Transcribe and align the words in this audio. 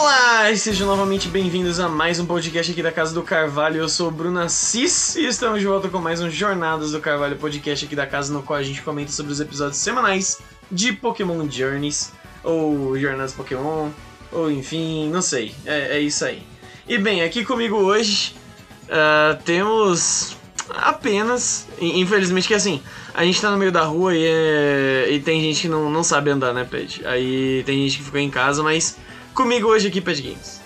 Olá, 0.00 0.54
sejam 0.54 0.86
novamente 0.86 1.26
bem-vindos 1.26 1.80
a 1.80 1.88
mais 1.88 2.20
um 2.20 2.24
podcast 2.24 2.70
aqui 2.70 2.84
da 2.84 2.92
Casa 2.92 3.12
do 3.12 3.20
Carvalho. 3.20 3.78
Eu 3.78 3.88
sou 3.88 4.06
o 4.06 4.10
Bruno 4.12 4.38
Assis 4.38 5.16
e 5.16 5.26
estamos 5.26 5.58
de 5.58 5.66
volta 5.66 5.88
com 5.88 5.98
mais 5.98 6.20
um 6.20 6.30
Jornadas 6.30 6.92
do 6.92 7.00
Carvalho 7.00 7.34
podcast 7.34 7.84
aqui 7.84 7.96
da 7.96 8.06
casa, 8.06 8.32
no 8.32 8.40
qual 8.40 8.60
a 8.60 8.62
gente 8.62 8.80
comenta 8.80 9.10
sobre 9.10 9.32
os 9.32 9.40
episódios 9.40 9.78
semanais 9.78 10.38
de 10.70 10.92
Pokémon 10.92 11.50
Journeys, 11.50 12.12
ou 12.44 12.96
Jornadas 12.96 13.32
Pokémon, 13.32 13.90
ou 14.30 14.48
enfim, 14.48 15.10
não 15.10 15.20
sei, 15.20 15.52
é, 15.66 15.96
é 15.96 16.00
isso 16.00 16.24
aí. 16.24 16.44
E 16.88 16.96
bem, 16.96 17.22
aqui 17.22 17.44
comigo 17.44 17.74
hoje 17.74 18.36
uh, 18.84 19.36
temos 19.42 20.36
apenas, 20.70 21.66
infelizmente 21.80 22.46
que 22.46 22.54
assim, 22.54 22.80
a 23.12 23.24
gente 23.24 23.40
tá 23.40 23.50
no 23.50 23.58
meio 23.58 23.72
da 23.72 23.82
rua 23.82 24.14
e, 24.14 24.24
é, 24.24 25.08
e 25.10 25.18
tem 25.18 25.40
gente 25.40 25.62
que 25.62 25.68
não, 25.68 25.90
não 25.90 26.04
sabe 26.04 26.30
andar, 26.30 26.54
né, 26.54 26.62
Ped? 26.62 27.04
Aí 27.04 27.64
tem 27.66 27.82
gente 27.82 27.98
que 27.98 28.04
ficou 28.04 28.20
em 28.20 28.30
casa, 28.30 28.62
mas 28.62 28.96
comigo 29.38 29.68
hoje 29.68 29.86
aqui, 29.86 30.00
Ped 30.00 30.20
Games. 30.20 30.60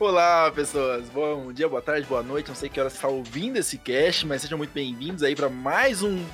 Olá, 0.00 0.50
pessoas. 0.50 1.06
Bom 1.10 1.52
dia, 1.52 1.68
boa 1.68 1.82
tarde, 1.82 2.06
boa 2.06 2.22
noite. 2.22 2.48
Não 2.48 2.54
sei 2.54 2.66
que 2.66 2.80
hora 2.80 2.88
você 2.88 2.96
está 2.96 3.08
ouvindo 3.08 3.58
esse 3.58 3.76
cast, 3.76 4.26
mas 4.26 4.40
sejam 4.40 4.56
muito 4.56 4.70
bem-vindos 4.72 5.22
aí 5.22 5.36
para 5.36 5.50
mais 5.50 6.02
um 6.02 6.24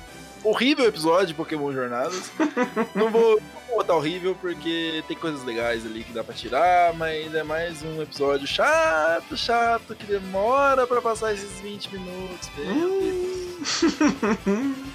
horrível 0.45 0.85
episódio 0.85 1.27
de 1.27 1.33
Pokémon 1.33 1.73
Jornadas. 1.73 2.31
não, 2.95 3.11
vou, 3.11 3.37
botar 3.67 3.95
horrível 3.95 4.33
porque 4.39 5.03
tem 5.09 5.17
coisas 5.17 5.43
legais 5.43 5.85
ali 5.85 6.05
que 6.05 6.13
dá 6.13 6.23
pra 6.23 6.33
tirar, 6.33 6.93
mas 6.93 7.35
é 7.35 7.43
mais 7.43 7.83
um 7.83 8.01
episódio 8.01 8.47
chato, 8.47 9.35
chato, 9.35 9.93
que 9.93 10.05
demora 10.05 10.87
para 10.87 11.01
passar 11.01 11.33
esses 11.33 11.59
20 11.59 11.91
minutos. 11.91 12.49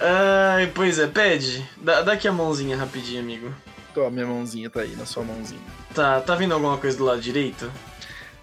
Ai, 0.00 0.72
pois 0.74 0.98
é, 0.98 1.06
pede. 1.06 1.64
Dá, 1.76 2.02
dá 2.02 2.14
aqui 2.14 2.26
a 2.26 2.32
mãozinha 2.32 2.76
rapidinho, 2.76 3.20
amigo. 3.20 3.54
Tô, 3.96 4.04
a 4.04 4.10
minha 4.10 4.26
mãozinha 4.26 4.68
tá 4.68 4.80
aí, 4.80 4.94
na 4.94 5.06
sua 5.06 5.24
mãozinha. 5.24 5.58
Tá, 5.94 6.20
tá 6.20 6.34
vindo 6.34 6.52
alguma 6.52 6.76
coisa 6.76 6.98
do 6.98 7.04
lado 7.06 7.18
direito? 7.18 7.72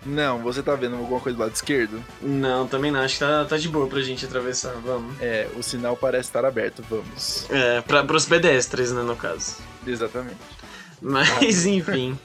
Não, 0.03 0.39
você 0.41 0.63
tá 0.63 0.73
vendo 0.73 0.95
alguma 0.95 1.19
coisa 1.19 1.37
do 1.37 1.43
lado 1.43 1.53
esquerdo? 1.53 2.03
Não, 2.19 2.65
também 2.65 2.89
não. 2.89 3.01
Acho 3.01 3.13
que 3.13 3.19
tá, 3.19 3.45
tá 3.45 3.55
de 3.55 3.69
boa 3.69 3.85
pra 3.85 4.01
gente 4.01 4.25
atravessar. 4.25 4.73
Vamos. 4.83 5.15
É, 5.21 5.47
o 5.55 5.61
sinal 5.61 5.95
parece 5.95 6.29
estar 6.29 6.43
aberto, 6.43 6.83
vamos. 6.89 7.45
É, 7.51 7.81
pra, 7.81 8.03
pros 8.03 8.25
pedestres, 8.25 8.91
né, 8.91 9.03
no 9.03 9.15
caso. 9.15 9.57
Exatamente. 9.85 10.37
Mas, 10.99 11.67
enfim. 11.67 12.17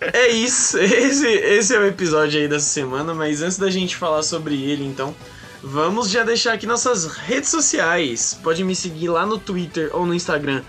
é 0.00 0.28
isso. 0.28 0.78
Esse, 0.78 1.28
esse 1.28 1.74
é 1.74 1.78
o 1.78 1.86
episódio 1.86 2.40
aí 2.40 2.48
dessa 2.48 2.70
semana. 2.70 3.12
Mas 3.12 3.42
antes 3.42 3.58
da 3.58 3.68
gente 3.68 3.96
falar 3.96 4.22
sobre 4.22 4.54
ele, 4.54 4.86
então, 4.86 5.14
vamos 5.62 6.08
já 6.08 6.24
deixar 6.24 6.54
aqui 6.54 6.66
nossas 6.66 7.04
redes 7.04 7.50
sociais. 7.50 8.32
Pode 8.42 8.64
me 8.64 8.74
seguir 8.74 9.10
lá 9.10 9.26
no 9.26 9.36
Twitter 9.36 9.90
ou 9.92 10.06
no 10.06 10.14
Instagram 10.14 10.62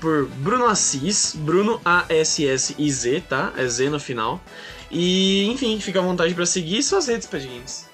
por 0.00 0.26
Bruno 0.26 0.66
Assis, 0.66 1.34
Bruno 1.36 1.80
A-S-S-I-Z, 1.84 3.24
tá? 3.28 3.52
É 3.56 3.66
Z 3.66 3.90
no 3.90 4.00
final. 4.00 4.40
E, 4.90 5.46
enfim, 5.46 5.78
fica 5.80 6.00
à 6.00 6.02
vontade 6.02 6.34
para 6.34 6.46
seguir 6.46 6.82
suas 6.82 7.06
redes 7.06 7.28
Games. 7.30 7.90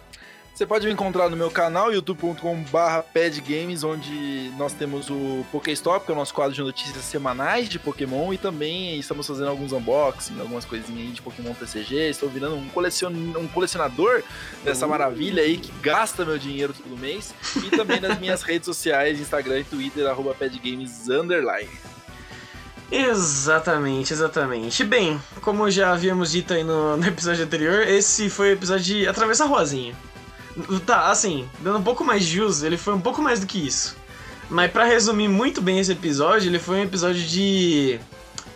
Você 0.56 0.64
pode 0.64 0.86
me 0.86 0.92
encontrar 0.94 1.28
no 1.28 1.36
meu 1.36 1.50
canal, 1.50 1.92
youtube.com.br 1.92 3.02
padgames, 3.12 3.84
onde 3.84 4.50
nós 4.56 4.72
temos 4.72 5.10
o 5.10 5.44
Pokéstop, 5.52 6.06
que 6.06 6.10
é 6.10 6.14
o 6.14 6.16
nosso 6.16 6.32
quadro 6.32 6.54
de 6.54 6.62
notícias 6.62 7.04
semanais 7.04 7.68
de 7.68 7.78
Pokémon, 7.78 8.32
e 8.32 8.38
também 8.38 8.98
estamos 8.98 9.26
fazendo 9.26 9.50
alguns 9.50 9.72
unboxing, 9.72 10.40
algumas 10.40 10.64
coisinhas 10.64 11.08
aí 11.08 11.12
de 11.12 11.20
Pokémon 11.20 11.52
TCG. 11.52 12.08
Estou 12.08 12.30
virando 12.30 12.56
um, 12.56 12.66
colecion... 12.70 13.10
um 13.10 13.46
colecionador 13.48 14.22
dessa 14.64 14.86
maravilha 14.86 15.42
aí 15.42 15.58
que 15.58 15.70
gasta 15.82 16.24
meu 16.24 16.38
dinheiro 16.38 16.72
todo 16.72 16.98
mês. 16.98 17.34
E 17.62 17.68
também 17.76 18.00
nas 18.00 18.18
minhas 18.18 18.40
redes 18.42 18.64
sociais, 18.64 19.20
Instagram 19.20 19.60
e 19.60 19.64
Twitter, 19.64 20.06
arroba 20.06 20.32
padgames 20.32 21.06
underline. 21.10 21.68
Exatamente, 22.90 24.12
exatamente. 24.12 24.84
Bem, 24.84 25.20
como 25.40 25.70
já 25.70 25.92
havíamos 25.92 26.30
dito 26.30 26.54
aí 26.54 26.62
no, 26.62 26.96
no, 26.96 27.06
episódio 27.06 27.44
anterior, 27.44 27.82
esse 27.82 28.30
foi 28.30 28.50
o 28.50 28.52
episódio 28.52 28.84
de 28.84 29.08
Atravessa 29.08 29.44
a 29.44 29.46
Rosinha. 29.46 29.94
Tá, 30.86 31.10
assim, 31.10 31.48
dando 31.60 31.78
um 31.78 31.82
pouco 31.82 32.04
mais 32.04 32.24
de 32.24 32.36
jus, 32.36 32.62
ele 32.62 32.76
foi 32.76 32.94
um 32.94 33.00
pouco 33.00 33.20
mais 33.20 33.40
do 33.40 33.46
que 33.46 33.58
isso. 33.58 33.96
Mas 34.48 34.70
para 34.70 34.84
resumir 34.84 35.28
muito 35.28 35.60
bem 35.60 35.78
esse 35.78 35.92
episódio, 35.92 36.48
ele 36.48 36.58
foi 36.58 36.78
um 36.78 36.82
episódio 36.84 37.22
de 37.22 37.98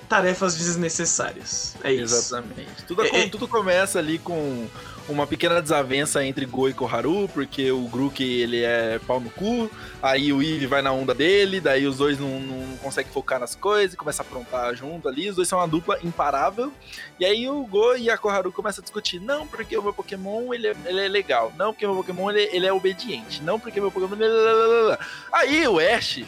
tarefas 0.08 0.56
desnecessárias. 0.56 1.76
É 1.82 1.92
isso. 1.92 2.14
Exatamente. 2.14 2.84
Tudo, 2.86 3.02
é, 3.02 3.20
é... 3.22 3.28
tudo 3.28 3.46
começa 3.46 3.98
ali 3.98 4.18
com 4.18 4.66
uma 5.10 5.26
pequena 5.26 5.60
desavença 5.60 6.24
entre 6.24 6.46
Go 6.46 6.68
e 6.68 6.72
Koharu, 6.72 7.28
porque 7.28 7.70
o 7.70 7.86
Grook 7.88 8.22
ele 8.22 8.62
é 8.62 8.98
pau 9.06 9.20
no 9.20 9.28
cu, 9.30 9.70
aí 10.00 10.32
o 10.32 10.40
Eve 10.40 10.66
vai 10.66 10.80
na 10.80 10.92
onda 10.92 11.14
dele, 11.14 11.60
daí 11.60 11.86
os 11.86 11.98
dois 11.98 12.18
não, 12.18 12.40
não 12.40 12.76
conseguem 12.78 13.12
focar 13.12 13.40
nas 13.40 13.54
coisas 13.54 13.94
e 13.94 13.96
começa 13.96 14.22
a 14.22 14.26
aprontar 14.26 14.74
junto 14.74 15.08
ali, 15.08 15.28
os 15.28 15.36
dois 15.36 15.48
são 15.48 15.58
uma 15.58 15.68
dupla 15.68 15.98
imparável, 16.02 16.72
e 17.18 17.24
aí 17.24 17.48
o 17.48 17.62
Go 17.64 17.96
e 17.96 18.08
a 18.08 18.16
Koharu 18.16 18.52
começam 18.52 18.80
a 18.80 18.84
discutir, 18.84 19.20
não, 19.20 19.46
porque 19.46 19.76
o 19.76 19.82
meu 19.82 19.92
Pokémon 19.92 20.54
ele 20.54 20.68
é, 20.68 20.76
ele 20.86 21.00
é 21.00 21.08
legal, 21.08 21.52
não, 21.58 21.72
porque 21.72 21.84
o 21.84 21.92
meu 21.92 22.02
Pokémon 22.02 22.30
ele, 22.30 22.48
ele 22.52 22.66
é 22.66 22.72
obediente, 22.72 23.42
não, 23.42 23.58
porque 23.58 23.80
o 23.80 23.82
meu 23.82 23.90
Pokémon... 23.90 24.14
Ele... 24.14 24.98
Aí 25.32 25.66
o 25.66 25.78
Ash, 25.78 26.22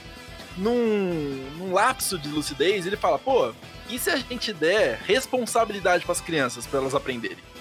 num, 0.56 1.48
num 1.56 1.72
lapso 1.72 2.18
de 2.18 2.28
lucidez, 2.28 2.86
ele 2.86 2.96
fala, 2.96 3.18
pô, 3.18 3.52
e 3.88 3.98
se 3.98 4.10
a 4.10 4.16
gente 4.16 4.52
der 4.52 4.98
responsabilidade 5.06 6.04
para 6.04 6.12
as 6.12 6.20
crianças, 6.20 6.66
para 6.66 6.80
elas 6.80 6.94
aprenderem? 6.94 7.51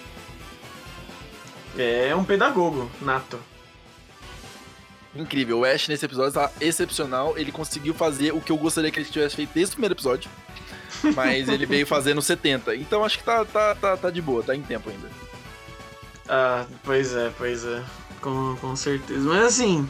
É 1.78 2.16
um 2.16 2.24
pedagogo 2.24 2.90
nato. 3.02 3.40
Incrível. 5.16 5.59
O 5.59 5.66
Ash 5.66 5.88
nesse 5.88 6.06
episódio 6.06 6.34
tá 6.34 6.52
excepcional. 6.59 7.38
Ele 7.38 7.52
conseguiu 7.52 7.94
fazer 7.94 8.32
o 8.34 8.42
que 8.42 8.52
eu 8.52 8.58
gostaria 8.58 8.92
que 8.92 9.00
ele 9.00 9.09
tivesse 9.09 9.36
feito 9.36 9.52
desde 9.54 9.74
o 9.74 9.76
primeiro 9.76 9.94
episódio. 9.94 10.30
Mas 11.16 11.50
ele 11.50 11.66
veio 11.66 11.86
fazer 11.86 12.14
no 12.14 12.22
70. 12.22 12.76
Então 12.76 13.04
acho 13.04 13.18
que 13.18 13.24
tá, 13.24 13.44
tá, 13.46 13.76
tá, 13.76 13.98
tá 13.98 14.09
de 14.09 14.22
boa, 14.22 14.44
tá 14.44 14.56
em 14.56 14.62
tempo 14.62 14.90
ainda. 14.90 15.09
Ah, 16.30 16.66
pois 16.84 17.14
é, 17.14 17.32
pois 17.38 17.66
é. 17.66 17.84
Com, 18.22 18.56
com 18.62 18.76
certeza. 18.76 19.28
Mas 19.28 19.46
assim, 19.46 19.90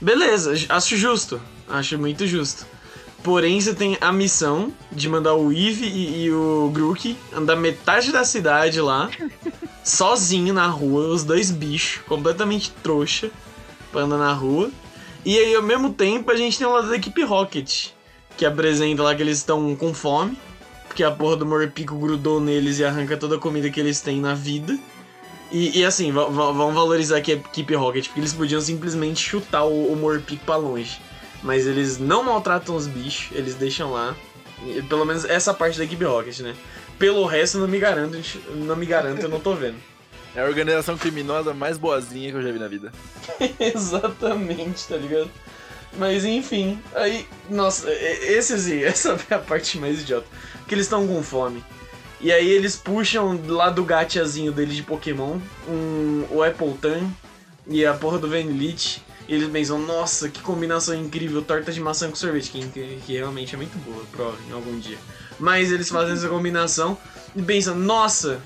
beleza, 0.00 0.54
acho 0.68 0.96
justo. 0.96 1.40
Acho 1.68 1.98
muito 1.98 2.26
justo. 2.26 2.66
Porém, 3.24 3.58
você 3.58 3.74
tem 3.74 3.96
a 4.02 4.12
missão 4.12 4.70
de 4.92 5.08
mandar 5.08 5.34
o 5.34 5.50
Eve 5.50 5.86
e, 5.86 6.24
e 6.24 6.30
o 6.30 6.70
Grook 6.72 7.16
andar 7.32 7.56
metade 7.56 8.12
da 8.12 8.22
cidade 8.22 8.82
lá, 8.82 9.08
sozinho 9.84 10.52
na 10.52 10.66
rua, 10.66 11.08
os 11.08 11.22
dois 11.22 11.50
bichos, 11.50 12.02
completamente 12.06 12.72
trouxa, 12.82 13.30
andar 13.94 14.18
na 14.18 14.32
rua. 14.32 14.70
E 15.24 15.38
aí, 15.38 15.54
ao 15.54 15.62
mesmo 15.62 15.92
tempo, 15.92 16.30
a 16.30 16.36
gente 16.36 16.58
tem 16.58 16.66
o 16.66 16.72
lado 16.72 16.88
da 16.88 16.96
equipe 16.96 17.22
Rocket, 17.22 17.90
que 18.36 18.44
apresenta 18.44 19.02
lá 19.02 19.14
que 19.14 19.22
eles 19.22 19.38
estão 19.38 19.76
com 19.76 19.94
fome, 19.94 20.36
porque 20.88 21.04
a 21.04 21.10
porra 21.10 21.36
do 21.36 21.46
Morpico 21.46 21.94
grudou 21.96 22.40
neles 22.40 22.78
e 22.78 22.84
arranca 22.84 23.16
toda 23.16 23.36
a 23.36 23.38
comida 23.38 23.70
que 23.70 23.78
eles 23.78 24.00
têm 24.00 24.20
na 24.20 24.34
vida. 24.34 24.76
E, 25.52 25.78
e 25.78 25.84
assim, 25.84 26.10
vão 26.10 26.72
valorizar 26.72 27.18
aqui 27.18 27.32
a 27.32 27.36
equipe 27.36 27.74
Rocket, 27.74 28.06
porque 28.06 28.20
eles 28.20 28.32
podiam 28.32 28.60
simplesmente 28.60 29.20
chutar 29.20 29.64
o, 29.64 29.92
o 29.92 29.96
Morpico 29.96 30.44
pra 30.44 30.56
longe 30.56 30.98
mas 31.44 31.66
eles 31.66 31.98
não 31.98 32.24
maltratam 32.24 32.74
os 32.74 32.86
bichos, 32.86 33.28
eles 33.36 33.54
deixam 33.54 33.92
lá. 33.92 34.16
Pelo 34.88 35.04
menos 35.04 35.26
essa 35.26 35.52
parte 35.52 35.76
da 35.76 35.84
equipe 35.84 36.02
Rocket, 36.02 36.40
né? 36.40 36.56
Pelo 36.98 37.26
resto, 37.26 37.58
não 37.58 37.68
me 37.68 37.78
garanto, 37.78 38.18
não 38.54 38.76
me 38.76 38.86
garanto, 38.86 39.22
eu 39.22 39.28
não 39.28 39.40
tô 39.40 39.54
vendo. 39.54 39.76
É 40.34 40.40
a 40.40 40.46
organização 40.46 40.98
criminosa 40.98 41.54
mais 41.54 41.78
boazinha 41.78 42.30
que 42.30 42.36
eu 42.36 42.42
já 42.42 42.50
vi 42.50 42.58
na 42.58 42.68
vida. 42.68 42.92
Exatamente, 43.58 44.88
tá 44.88 44.96
ligado? 44.96 45.30
Mas 45.96 46.24
enfim, 46.24 46.80
aí, 46.94 47.26
nossa, 47.48 47.88
esses 47.90 48.68
essa 48.82 49.16
é 49.30 49.34
a 49.34 49.38
parte 49.38 49.78
mais 49.78 50.00
idiota. 50.00 50.26
Que 50.66 50.74
eles 50.74 50.86
estão 50.86 51.06
com 51.06 51.22
fome. 51.22 51.62
E 52.20 52.32
aí 52.32 52.48
eles 52.48 52.74
puxam 52.74 53.38
lá 53.46 53.70
do 53.70 53.84
gatiazinho 53.84 54.50
deles 54.50 54.76
de 54.76 54.82
Pokémon 54.82 55.38
um, 55.68 56.24
o 56.30 56.42
Apple 56.42 56.72
Tan 56.80 57.10
e 57.66 57.84
a 57.84 57.94
porra 57.94 58.18
do 58.18 58.28
Vanillite. 58.28 59.02
E 59.28 59.34
eles 59.34 59.48
pensam, 59.48 59.78
nossa, 59.78 60.28
que 60.28 60.40
combinação 60.40 60.94
incrível, 60.94 61.42
torta 61.42 61.72
de 61.72 61.80
maçã 61.80 62.10
com 62.10 62.16
sorvete, 62.16 62.50
que, 62.50 62.66
que, 62.68 62.98
que 63.06 63.12
realmente 63.14 63.54
é 63.54 63.56
muito 63.56 63.76
boa, 63.78 64.04
prova 64.12 64.36
em 64.48 64.52
algum 64.52 64.78
dia. 64.78 64.98
Mas 65.38 65.72
eles 65.72 65.88
fazem 65.88 66.14
essa 66.14 66.28
combinação 66.28 66.96
e 67.34 67.42
pensam, 67.42 67.74
nossa, 67.74 68.40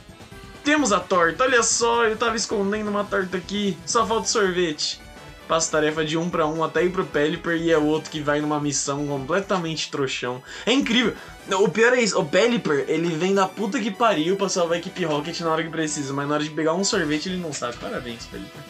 temos 0.64 0.92
a 0.92 1.00
torta, 1.00 1.44
olha 1.44 1.62
só, 1.62 2.04
eu 2.04 2.16
tava 2.16 2.36
escondendo 2.36 2.88
uma 2.88 3.04
torta 3.04 3.36
aqui, 3.36 3.76
só 3.86 4.06
falta 4.06 4.28
sorvete. 4.28 5.00
Passa 5.46 5.72
tarefa 5.72 6.04
de 6.04 6.18
um 6.18 6.28
para 6.28 6.46
um 6.46 6.62
até 6.62 6.84
ir 6.84 6.90
pro 6.90 7.06
Pelipper 7.06 7.56
e 7.56 7.70
é 7.70 7.78
outro 7.78 8.10
que 8.10 8.20
vai 8.20 8.38
numa 8.38 8.60
missão 8.60 9.06
completamente 9.06 9.90
trouxão. 9.90 10.42
É 10.66 10.72
incrível. 10.72 11.14
O 11.50 11.70
pior 11.70 11.94
é 11.94 12.02
isso, 12.02 12.20
o 12.20 12.24
Pelipper, 12.24 12.84
ele 12.86 13.08
vem 13.16 13.34
da 13.34 13.48
puta 13.48 13.80
que 13.80 13.90
pariu 13.90 14.36
pra 14.36 14.50
salvar 14.50 14.76
a 14.76 14.78
equipe 14.78 15.06
Rocket 15.06 15.40
na 15.40 15.50
hora 15.50 15.62
que 15.62 15.70
precisa, 15.70 16.12
mas 16.12 16.28
na 16.28 16.34
hora 16.34 16.44
de 16.44 16.50
pegar 16.50 16.74
um 16.74 16.84
sorvete 16.84 17.30
ele 17.30 17.38
não 17.38 17.52
sabe. 17.52 17.78
Parabéns, 17.78 18.26
Pelipper. 18.26 18.60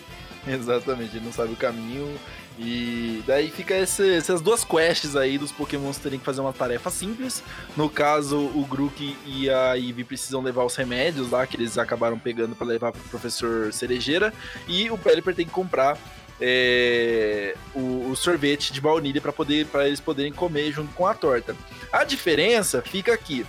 Exatamente, 0.54 1.16
ele 1.16 1.24
não 1.24 1.32
sabe 1.32 1.52
o 1.52 1.56
caminho. 1.56 2.18
E 2.58 3.22
daí 3.24 3.50
fica 3.50 3.76
esse, 3.76 4.16
essas 4.16 4.40
duas 4.40 4.64
quests 4.64 5.14
aí 5.14 5.38
dos 5.38 5.52
Pokémons 5.52 5.96
terem 5.98 6.18
que 6.18 6.24
fazer 6.24 6.40
uma 6.40 6.52
tarefa 6.52 6.90
simples. 6.90 7.42
No 7.76 7.88
caso, 7.88 8.36
o 8.36 8.66
Grook 8.68 9.16
e 9.24 9.48
a 9.48 9.78
Eevee 9.78 10.02
precisam 10.02 10.42
levar 10.42 10.64
os 10.64 10.74
remédios 10.74 11.30
lá 11.30 11.46
que 11.46 11.56
eles 11.56 11.78
acabaram 11.78 12.18
pegando 12.18 12.56
para 12.56 12.66
levar 12.66 12.90
pro 12.90 13.00
professor 13.02 13.72
Cerejeira. 13.72 14.34
E 14.66 14.90
o 14.90 14.98
Pelipper 14.98 15.36
tem 15.36 15.46
que 15.46 15.52
comprar 15.52 15.96
é, 16.40 17.54
o, 17.74 18.10
o, 18.10 18.16
sorvete 18.16 18.72
de 18.72 18.80
baunilha 18.80 19.20
para 19.20 19.32
poder 19.32 19.66
para 19.66 19.86
eles 19.86 20.00
poderem 20.00 20.32
comer 20.32 20.72
junto 20.72 20.92
com 20.94 21.06
a 21.06 21.14
torta. 21.14 21.54
A 21.92 22.02
diferença 22.02 22.82
fica 22.82 23.12
aqui. 23.12 23.46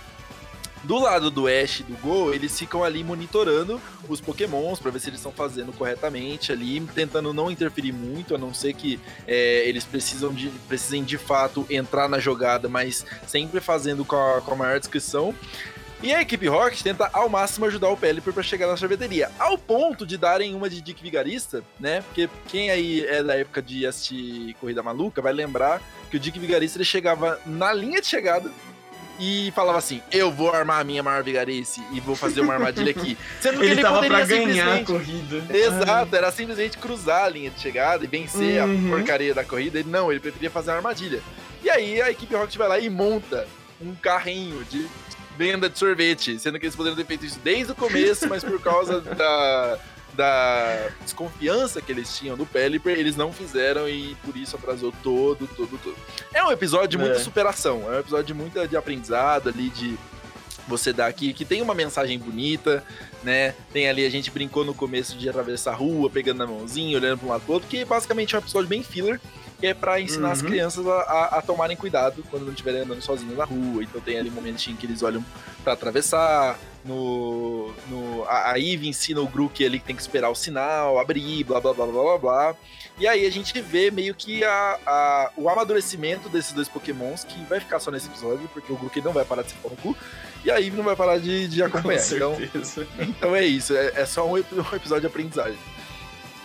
Do 0.82 0.98
lado 0.98 1.30
do 1.30 1.46
Ash 1.46 1.80
e 1.80 1.82
do 1.82 1.96
Go, 1.98 2.32
eles 2.32 2.58
ficam 2.58 2.82
ali 2.82 3.04
monitorando 3.04 3.80
os 4.08 4.20
pokémons 4.20 4.78
para 4.78 4.90
ver 4.90 4.98
se 4.98 5.10
eles 5.10 5.20
estão 5.20 5.32
fazendo 5.32 5.72
corretamente 5.72 6.52
ali, 6.52 6.80
tentando 6.94 7.34
não 7.34 7.50
interferir 7.50 7.92
muito, 7.92 8.34
a 8.34 8.38
não 8.38 8.54
ser 8.54 8.72
que 8.72 8.98
é, 9.26 9.68
eles 9.68 9.84
precisam 9.84 10.32
de, 10.32 10.48
precisem 10.68 11.04
de 11.04 11.18
fato 11.18 11.66
entrar 11.68 12.08
na 12.08 12.18
jogada, 12.18 12.68
mas 12.68 13.04
sempre 13.26 13.60
fazendo 13.60 14.04
com 14.04 14.16
a, 14.16 14.40
com 14.40 14.52
a 14.52 14.56
maior 14.56 14.78
descrição. 14.78 15.34
E 16.02 16.14
a 16.14 16.22
equipe 16.22 16.48
Rocket 16.48 16.80
tenta 16.80 17.10
ao 17.12 17.28
máximo 17.28 17.66
ajudar 17.66 17.90
o 17.90 17.96
Pelipper 17.96 18.32
para 18.32 18.42
chegar 18.42 18.66
na 18.66 18.74
sorveteria, 18.74 19.30
ao 19.38 19.58
ponto 19.58 20.06
de 20.06 20.16
darem 20.16 20.54
uma 20.54 20.70
de 20.70 20.80
Dick 20.80 21.02
Vigarista, 21.02 21.62
né? 21.78 22.00
Porque 22.00 22.26
quem 22.48 22.70
aí 22.70 23.04
é 23.04 23.22
da 23.22 23.36
época 23.36 23.60
de 23.60 23.86
assistir 23.86 24.54
Corrida 24.58 24.82
Maluca 24.82 25.20
vai 25.20 25.34
lembrar 25.34 25.82
que 26.10 26.16
o 26.16 26.20
Dick 26.20 26.38
Vigarista 26.38 26.78
ele 26.78 26.86
chegava 26.86 27.38
na 27.44 27.70
linha 27.74 28.00
de 28.00 28.06
chegada 28.06 28.50
e 29.20 29.52
falava 29.54 29.76
assim: 29.76 30.00
Eu 30.10 30.32
vou 30.32 30.50
armar 30.50 30.80
a 30.80 30.84
minha 30.84 31.02
maior 31.02 31.22
vigarice 31.22 31.82
e 31.92 32.00
vou 32.00 32.16
fazer 32.16 32.40
uma 32.40 32.54
armadilha 32.54 32.90
aqui. 32.90 33.18
Sendo 33.38 33.58
que 33.58 33.66
ele, 33.66 33.74
ele 33.74 33.82
tava 33.82 34.00
pra 34.06 34.24
ganhar 34.24 34.76
a 34.76 34.84
corrida. 34.84 35.44
Exato, 35.54 36.16
era 36.16 36.32
simplesmente 36.32 36.78
cruzar 36.78 37.24
a 37.24 37.28
linha 37.28 37.50
de 37.50 37.60
chegada 37.60 38.02
e 38.02 38.08
vencer 38.08 38.64
uhum. 38.64 38.94
a 38.94 38.96
porcaria 38.96 39.34
da 39.34 39.44
corrida. 39.44 39.78
Ele 39.78 39.90
não, 39.90 40.10
ele 40.10 40.20
preferia 40.20 40.50
fazer 40.50 40.70
uma 40.70 40.78
armadilha. 40.78 41.22
E 41.62 41.68
aí 41.68 42.00
a 42.00 42.10
equipe 42.10 42.34
Rocket 42.34 42.56
vai 42.56 42.68
lá 42.68 42.78
e 42.78 42.88
monta 42.88 43.46
um 43.80 43.94
carrinho 43.94 44.64
de 44.64 44.88
venda 45.36 45.68
de 45.70 45.78
sorvete, 45.78 46.38
sendo 46.38 46.58
que 46.58 46.66
eles 46.66 46.76
poderiam 46.76 46.96
ter 46.96 47.06
feito 47.06 47.24
isso 47.24 47.38
desde 47.42 47.72
o 47.72 47.74
começo, 47.74 48.28
mas 48.28 48.42
por 48.42 48.60
causa 48.60 49.00
da, 49.16 49.78
da 50.14 50.88
desconfiança 51.02 51.80
que 51.80 51.92
eles 51.92 52.16
tinham 52.16 52.36
no 52.36 52.46
Pelipper, 52.46 52.98
eles 52.98 53.16
não 53.16 53.32
fizeram 53.32 53.88
e 53.88 54.14
por 54.24 54.36
isso 54.36 54.56
atrasou 54.56 54.92
todo, 55.02 55.46
todo, 55.48 55.78
todo. 55.78 55.96
É 56.34 56.42
um 56.42 56.50
episódio 56.50 56.88
de 56.88 56.98
muita 56.98 57.16
é. 57.16 57.18
superação, 57.18 57.82
é 57.90 57.96
um 57.96 58.00
episódio 58.00 58.26
de 58.26 58.34
muita 58.34 58.66
de 58.66 58.76
aprendizado 58.76 59.48
ali, 59.48 59.68
de 59.70 59.98
você 60.66 60.92
dar 60.92 61.06
aqui, 61.06 61.32
que 61.32 61.44
tem 61.44 61.60
uma 61.60 61.74
mensagem 61.74 62.18
bonita, 62.18 62.84
né? 63.22 63.54
Tem 63.72 63.88
ali, 63.88 64.06
a 64.06 64.10
gente 64.10 64.30
brincou 64.30 64.64
no 64.64 64.72
começo 64.72 65.16
de 65.16 65.28
atravessar 65.28 65.72
a 65.72 65.74
rua, 65.74 66.08
pegando 66.08 66.38
na 66.38 66.46
mãozinha, 66.46 66.96
olhando 66.96 67.18
para 67.18 67.26
um 67.26 67.30
lado 67.30 67.42
pro 67.42 67.54
outro, 67.54 67.68
que 67.68 67.84
basicamente 67.84 68.34
é 68.34 68.38
um 68.38 68.40
episódio 68.40 68.68
bem 68.68 68.82
filler, 68.82 69.20
que 69.58 69.66
é 69.66 69.74
para 69.74 70.00
ensinar 70.00 70.28
uhum. 70.28 70.32
as 70.32 70.42
crianças 70.42 70.86
a, 70.86 70.92
a, 70.92 71.38
a, 71.38 71.42
tomarem 71.42 71.76
cuidado 71.76 72.24
quando 72.30 72.44
não 72.44 72.52
estiverem 72.52 72.82
andando 72.82 73.02
sozinhos 73.02 73.36
na 73.36 73.44
rua. 73.44 73.82
Então 73.82 74.00
tem 74.00 74.18
ali 74.18 74.30
um 74.30 74.32
momentinho 74.32 74.76
que 74.76 74.86
eles 74.86 75.02
olham 75.02 75.24
para 75.62 75.74
atravessar. 75.74 76.58
No, 76.84 77.72
no, 77.88 78.24
a, 78.24 78.52
a 78.52 78.58
Eve 78.58 78.88
ensina 78.88 79.20
o 79.20 79.28
Grook 79.28 79.64
ali 79.64 79.78
que 79.78 79.84
tem 79.84 79.94
que 79.94 80.00
esperar 80.00 80.30
o 80.30 80.34
sinal, 80.34 80.98
abrir, 80.98 81.44
blá 81.44 81.60
blá 81.60 81.74
blá 81.74 81.86
blá 81.86 82.02
blá 82.02 82.18
blá. 82.18 82.56
E 82.98 83.06
aí 83.06 83.26
a 83.26 83.30
gente 83.30 83.58
vê 83.60 83.90
meio 83.90 84.14
que 84.14 84.42
a, 84.44 84.78
a, 84.86 85.30
o 85.36 85.48
amadurecimento 85.48 86.28
desses 86.28 86.52
dois 86.52 86.68
pokémons, 86.68 87.24
que 87.24 87.38
vai 87.44 87.60
ficar 87.60 87.80
só 87.80 87.90
nesse 87.90 88.08
episódio, 88.08 88.48
porque 88.52 88.72
o 88.72 88.76
Grook 88.76 89.00
não 89.02 89.12
vai 89.12 89.24
parar 89.24 89.42
de 89.42 89.50
se 89.50 89.54
pôr 89.56 89.70
no 89.70 89.76
cu, 89.76 89.96
e 90.44 90.50
a 90.50 90.58
Eve 90.58 90.76
não 90.76 90.84
vai 90.84 90.96
parar 90.96 91.18
de, 91.18 91.48
de 91.48 91.62
acompanhar. 91.62 92.02
Então, 92.12 92.36
então 92.98 93.36
é 93.36 93.44
isso, 93.44 93.74
é, 93.74 93.92
é 93.96 94.06
só 94.06 94.26
um, 94.26 94.32
um 94.32 94.76
episódio 94.76 95.00
de 95.00 95.06
aprendizagem. 95.06 95.58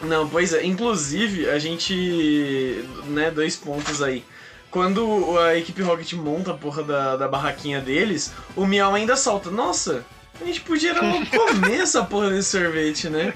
Não, 0.02 0.28
pois 0.28 0.54
é. 0.54 0.66
Inclusive, 0.66 1.50
a 1.50 1.60
gente. 1.60 2.86
né, 3.06 3.32
dois 3.32 3.56
pontos 3.56 4.02
aí. 4.02 4.24
Quando 4.70 5.40
a 5.40 5.58
equipe 5.58 5.82
Rocket 5.82 6.14
monta 6.14 6.52
a 6.52 6.58
porra 6.58 6.84
da, 6.84 7.16
da 7.16 7.28
barraquinha 7.28 7.80
deles, 7.80 8.34
o 8.56 8.66
Miau 8.66 8.94
ainda 8.94 9.16
solta. 9.16 9.50
Nossa, 9.50 10.06
a 10.42 10.46
gente 10.46 10.62
podia 10.62 10.94
logo 10.94 11.26
comer 11.28 11.82
essa 11.82 12.04
porra 12.04 12.30
desse 12.30 12.50
sorvete, 12.52 13.10
né? 13.10 13.34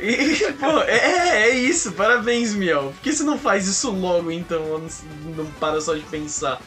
E, 0.00 0.52
pô, 0.52 0.80
é, 0.82 1.48
é 1.48 1.50
isso. 1.50 1.92
Parabéns, 1.92 2.54
Miau. 2.54 2.92
Por 2.92 3.02
que 3.02 3.12
você 3.12 3.22
não 3.22 3.38
faz 3.38 3.66
isso 3.66 3.90
logo, 3.90 4.30
então? 4.30 4.80
Não, 5.36 5.46
para 5.52 5.80
só 5.80 5.94
de 5.94 6.02
pensar. 6.02 6.60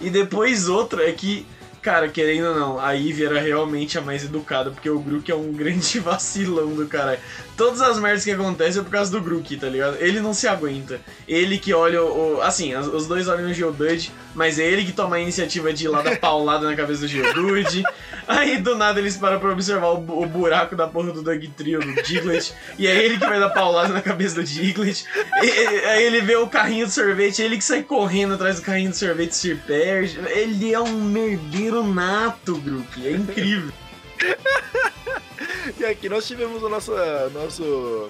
E 0.00 0.08
depois 0.08 0.68
outra 0.68 1.08
é 1.08 1.12
que 1.12 1.46
Cara, 1.82 2.08
querendo 2.08 2.48
ou 2.48 2.54
não, 2.54 2.78
a 2.78 2.92
Ivy 2.92 3.24
era 3.24 3.40
realmente 3.40 3.96
a 3.96 4.02
mais 4.02 4.22
educada, 4.22 4.70
porque 4.70 4.90
o 4.90 4.98
Grook 4.98 5.30
é 5.30 5.34
um 5.34 5.50
grande 5.54 5.98
vacilão 5.98 6.74
do 6.74 6.86
caralho. 6.86 7.18
Todas 7.56 7.80
as 7.80 7.98
merdas 7.98 8.22
que 8.22 8.30
acontecem 8.30 8.80
é 8.80 8.84
por 8.84 8.90
causa 8.90 9.10
do 9.10 9.20
Grook, 9.20 9.56
tá 9.56 9.66
ligado? 9.66 9.96
Ele 9.98 10.20
não 10.20 10.34
se 10.34 10.46
aguenta. 10.46 11.00
Ele 11.26 11.58
que 11.58 11.72
olha 11.72 12.02
o. 12.02 12.42
assim, 12.42 12.74
os 12.74 13.06
dois 13.06 13.28
olham 13.28 13.50
o 13.50 13.54
Geodude, 13.54 14.12
mas 14.34 14.58
é 14.58 14.64
ele 14.64 14.84
que 14.84 14.92
toma 14.92 15.16
a 15.16 15.20
iniciativa 15.20 15.72
de 15.72 15.84
ir 15.84 15.88
lá 15.88 16.02
dar 16.02 16.18
paulada 16.18 16.66
na 16.66 16.76
cabeça 16.76 17.00
do 17.00 17.08
Geodude. 17.08 17.82
Aí 18.26 18.58
do 18.58 18.76
nada 18.76 19.00
eles 19.00 19.16
param 19.16 19.40
pra 19.40 19.50
observar 19.50 19.88
o, 19.88 20.22
o 20.22 20.26
buraco 20.26 20.76
da 20.76 20.86
porra 20.86 21.12
do 21.12 21.22
Doug 21.22 21.42
Trio, 21.56 21.80
do 21.80 22.02
Diglett. 22.02 22.54
E 22.78 22.86
é 22.86 23.04
ele 23.04 23.18
que 23.18 23.26
vai 23.26 23.40
dar 23.40 23.50
paulada 23.50 23.92
na 23.92 24.00
cabeça 24.00 24.36
do 24.36 24.44
Diglett. 24.44 25.04
E, 25.42 25.50
aí 25.86 26.04
ele 26.04 26.20
vê 26.20 26.36
o 26.36 26.46
carrinho 26.46 26.86
de 26.86 26.92
sorvete, 26.92 27.42
é 27.42 27.44
ele 27.44 27.58
que 27.58 27.64
sai 27.64 27.82
correndo 27.82 28.34
atrás 28.34 28.56
do 28.56 28.62
carrinho 28.62 28.90
de 28.90 28.96
sorvete 28.96 29.32
se 29.34 29.54
perde. 29.54 30.18
Ele 30.28 30.72
é 30.72 30.80
um 30.80 31.02
merdeiro 31.02 31.82
nato, 31.82 32.56
Grook. 32.56 33.06
É 33.06 33.12
incrível. 33.12 33.72
e 35.78 35.84
aqui 35.84 36.08
nós 36.08 36.26
tivemos 36.26 36.62
o 36.62 36.68
nosso, 36.68 36.92
nosso 37.32 38.08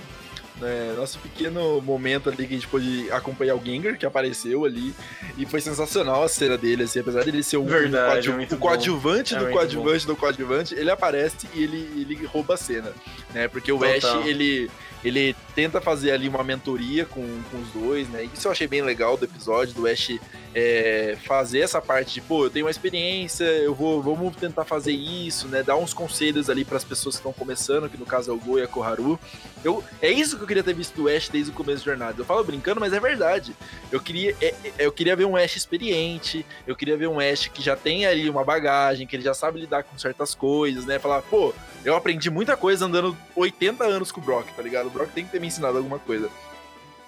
né, 0.60 0.94
nosso 0.96 1.18
pequeno 1.18 1.80
momento 1.80 2.28
ali 2.28 2.46
que 2.46 2.54
a 2.54 2.56
gente 2.56 2.68
pôde 2.68 3.10
acompanhar 3.10 3.54
o 3.54 3.64
Gengar, 3.64 3.98
que 3.98 4.06
apareceu 4.06 4.64
ali, 4.64 4.94
e 5.36 5.46
foi 5.46 5.60
sensacional 5.60 6.22
a 6.22 6.28
cena 6.28 6.56
dele, 6.56 6.84
assim, 6.84 7.00
apesar 7.00 7.24
dele 7.24 7.42
ser 7.42 7.56
um, 7.56 7.64
Verdade, 7.64 8.30
um 8.30 8.34
coadju 8.36 8.54
o 8.54 8.58
coadjuvante 8.58 9.34
é 9.34 9.38
do 9.38 9.50
coadjuvante 9.50 10.06
bom. 10.06 10.12
do 10.12 10.16
coadjuvante, 10.16 10.74
ele 10.74 10.90
aparece 10.90 11.48
e 11.54 11.62
ele, 11.62 11.88
ele 11.96 12.26
rouba 12.26 12.54
a 12.54 12.56
cena, 12.56 12.92
né, 13.32 13.48
porque 13.48 13.72
o 13.72 13.78
Total. 13.78 14.18
Ash, 14.20 14.26
ele 14.26 14.70
ele 15.02 15.34
tenta 15.54 15.80
fazer 15.80 16.10
ali 16.10 16.28
uma 16.28 16.44
mentoria 16.44 17.06
com, 17.06 17.22
com 17.50 17.58
os 17.58 17.68
dois, 17.70 18.06
né? 18.10 18.28
Isso 18.34 18.46
eu 18.46 18.52
achei 18.52 18.66
bem 18.66 18.82
legal 18.82 19.16
do 19.16 19.24
episódio, 19.24 19.74
do 19.74 19.86
Ash 19.86 20.12
é, 20.54 21.16
fazer 21.24 21.60
essa 21.60 21.80
parte 21.80 22.14
de, 22.14 22.20
pô, 22.20 22.44
eu 22.44 22.50
tenho 22.50 22.66
uma 22.66 22.70
experiência, 22.70 23.44
eu 23.44 23.74
vou, 23.74 24.02
vamos 24.02 24.34
tentar 24.36 24.64
fazer 24.64 24.92
isso, 24.92 25.46
né? 25.48 25.62
Dar 25.62 25.76
uns 25.76 25.94
conselhos 25.94 26.50
ali 26.50 26.64
para 26.64 26.76
as 26.76 26.84
pessoas 26.84 27.14
que 27.14 27.20
estão 27.20 27.32
começando, 27.32 27.88
que 27.88 27.96
no 27.96 28.06
caso 28.06 28.30
é 28.30 28.34
o 28.34 28.38
Go 28.38 28.56
Koharu. 28.68 29.18
Eu, 29.62 29.84
é 30.00 30.10
isso 30.10 30.36
que 30.36 30.42
eu 30.42 30.46
queria 30.46 30.62
ter 30.62 30.74
visto 30.74 30.94
do 30.96 31.08
Ash 31.08 31.28
desde 31.28 31.50
o 31.50 31.54
começo 31.54 31.84
da 31.84 31.92
jornada. 31.92 32.20
Eu 32.20 32.24
falo 32.24 32.42
brincando, 32.42 32.80
mas 32.80 32.92
é 32.92 32.98
verdade. 32.98 33.54
Eu 33.92 34.00
queria, 34.00 34.36
é, 34.40 34.54
é, 34.64 34.72
eu 34.78 34.92
queria 34.92 35.14
ver 35.14 35.26
um 35.26 35.36
Ash 35.36 35.56
experiente, 35.56 36.44
eu 36.66 36.74
queria 36.74 36.96
ver 36.96 37.08
um 37.08 37.20
Ash 37.20 37.46
que 37.48 37.62
já 37.62 37.76
tem 37.76 38.06
ali 38.06 38.28
uma 38.28 38.44
bagagem, 38.44 39.06
que 39.06 39.14
ele 39.14 39.22
já 39.22 39.34
sabe 39.34 39.60
lidar 39.60 39.84
com 39.84 39.96
certas 39.98 40.34
coisas, 40.34 40.84
né? 40.84 40.98
Falar, 40.98 41.22
pô, 41.22 41.54
eu 41.84 41.94
aprendi 41.94 42.28
muita 42.28 42.56
coisa 42.56 42.86
andando 42.86 43.16
80 43.36 43.84
anos 43.84 44.10
com 44.10 44.20
o 44.20 44.24
Brock, 44.24 44.48
tá 44.54 44.62
ligado? 44.62 44.86
O 44.86 44.90
Brock 44.90 45.10
tem 45.12 45.24
que 45.24 45.30
ter 45.30 45.40
me 45.40 45.46
ensinado 45.46 45.76
alguma 45.76 45.98
coisa. 45.98 46.28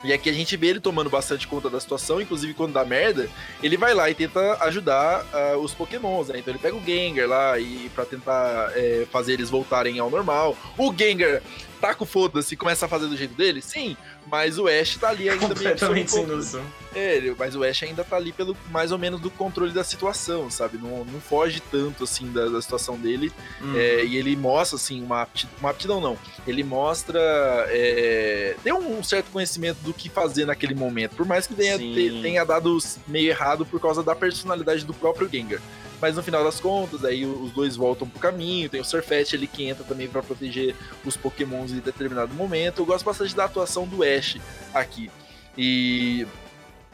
E 0.04 0.12
aqui 0.12 0.28
a 0.28 0.32
gente 0.32 0.56
vê 0.56 0.68
ele 0.68 0.80
tomando 0.80 1.08
bastante 1.08 1.46
conta 1.46 1.70
da 1.70 1.78
situação, 1.78 2.20
inclusive 2.20 2.54
quando 2.54 2.72
dá 2.72 2.84
merda, 2.84 3.28
ele 3.62 3.76
vai 3.76 3.94
lá 3.94 4.10
e 4.10 4.14
tenta 4.14 4.56
ajudar 4.64 5.24
uh, 5.24 5.58
os 5.58 5.72
pokémons, 5.72 6.28
né? 6.28 6.38
Então 6.38 6.52
ele 6.52 6.58
pega 6.58 6.76
o 6.76 6.84
Gengar 6.84 7.28
lá 7.28 7.58
e 7.58 7.90
para 7.94 8.04
tentar 8.04 8.72
é, 8.74 9.06
fazer 9.10 9.34
eles 9.34 9.48
voltarem 9.48 9.98
ao 9.98 10.10
normal. 10.10 10.56
O 10.76 10.92
Gengar 10.92 11.40
taca 11.80 12.02
o 12.04 12.06
foda-se 12.06 12.54
e 12.54 12.56
começa 12.56 12.86
a 12.86 12.88
fazer 12.88 13.06
do 13.06 13.16
jeito 13.16 13.34
dele? 13.34 13.60
Sim, 13.60 13.96
mas 14.26 14.58
o 14.58 14.66
Ash 14.66 14.96
tá 14.96 15.08
ali 15.08 15.28
ainda 15.28 15.48
Completamente 15.48 16.10
sem 16.10 16.26
noção. 16.26 16.64
É, 16.94 17.34
mas 17.38 17.56
o 17.56 17.64
Ash 17.64 17.82
ainda 17.82 18.04
tá 18.04 18.16
ali 18.16 18.32
pelo 18.32 18.56
mais 18.70 18.92
ou 18.92 18.98
menos 18.98 19.20
do 19.20 19.30
controle 19.30 19.72
da 19.72 19.82
situação, 19.82 20.50
sabe? 20.50 20.78
Não, 20.78 21.04
não 21.04 21.20
foge 21.20 21.60
tanto 21.70 22.04
assim 22.04 22.30
da, 22.30 22.46
da 22.48 22.60
situação 22.60 22.96
dele. 22.96 23.32
Uhum. 23.60 23.76
É, 23.76 24.04
e 24.04 24.16
ele 24.16 24.36
mostra 24.36 24.76
assim 24.76 25.02
uma 25.02 25.22
aptidão, 25.22 25.54
uma 25.60 25.70
aptidão 25.70 26.00
não. 26.00 26.18
Ele 26.46 26.62
mostra 26.62 27.20
é, 27.68 28.56
tem 28.62 28.72
um 28.72 29.02
certo 29.02 29.30
conhecimento 29.30 29.78
do 29.78 29.92
que 29.92 30.08
fazer 30.08 30.44
naquele 30.44 30.74
momento, 30.74 31.16
por 31.16 31.26
mais 31.26 31.46
que 31.46 31.54
tenha, 31.54 31.78
tenha 31.78 32.44
dado 32.44 32.76
meio 33.06 33.28
errado 33.28 33.64
por 33.64 33.80
causa 33.80 34.02
da 34.02 34.14
personalidade 34.14 34.84
do 34.84 34.94
próprio 34.94 35.28
Gengar. 35.28 35.60
Mas 36.02 36.16
no 36.16 36.22
final 36.22 36.42
das 36.42 36.58
contas, 36.58 37.04
aí 37.04 37.24
os 37.24 37.52
dois 37.52 37.76
voltam 37.76 38.08
pro 38.08 38.18
caminho. 38.18 38.68
Tem 38.68 38.80
o 38.80 38.84
Surfet 38.84 39.36
ali 39.36 39.46
que 39.46 39.64
entra 39.64 39.84
também 39.84 40.08
para 40.08 40.20
proteger 40.20 40.74
os 41.04 41.16
Pokémons 41.16 41.70
em 41.70 41.78
determinado 41.78 42.34
momento. 42.34 42.82
Eu 42.82 42.86
gosto 42.86 43.04
bastante 43.04 43.36
da 43.36 43.44
atuação 43.44 43.86
do 43.86 44.02
Ash 44.02 44.36
aqui. 44.74 45.08
E 45.56 46.26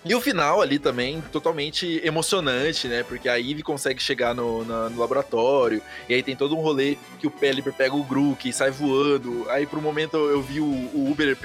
e 0.05 0.15
o 0.15 0.21
final 0.21 0.63
ali 0.63 0.79
também, 0.79 1.21
totalmente 1.33 2.01
emocionante, 2.05 2.87
né? 2.87 3.03
Porque 3.03 3.29
a 3.29 3.39
Eve 3.39 3.63
consegue 3.63 4.03
chegar 4.03 4.35
no, 4.35 4.65
na, 4.65 4.89
no 4.89 5.01
laboratório, 5.01 5.83
e 6.09 6.15
aí 6.15 6.23
tem 6.23 6.37
todo 6.37 6.57
um 6.57 6.61
rolê 6.61 6.97
que 7.19 7.27
o 7.27 7.31
Pelipper 7.31 7.73
pega 7.73 7.95
o 7.95 8.05
Grook 8.05 8.49
e 8.49 8.53
sai 8.53 8.71
voando. 8.71 9.49
Aí 9.51 9.67
por 9.67 9.79
um 9.79 9.83
momento 9.83 10.17
eu 10.17 10.41
vi 10.41 10.61
o, 10.61 10.65
o 10.65 11.11
Uber 11.11 11.37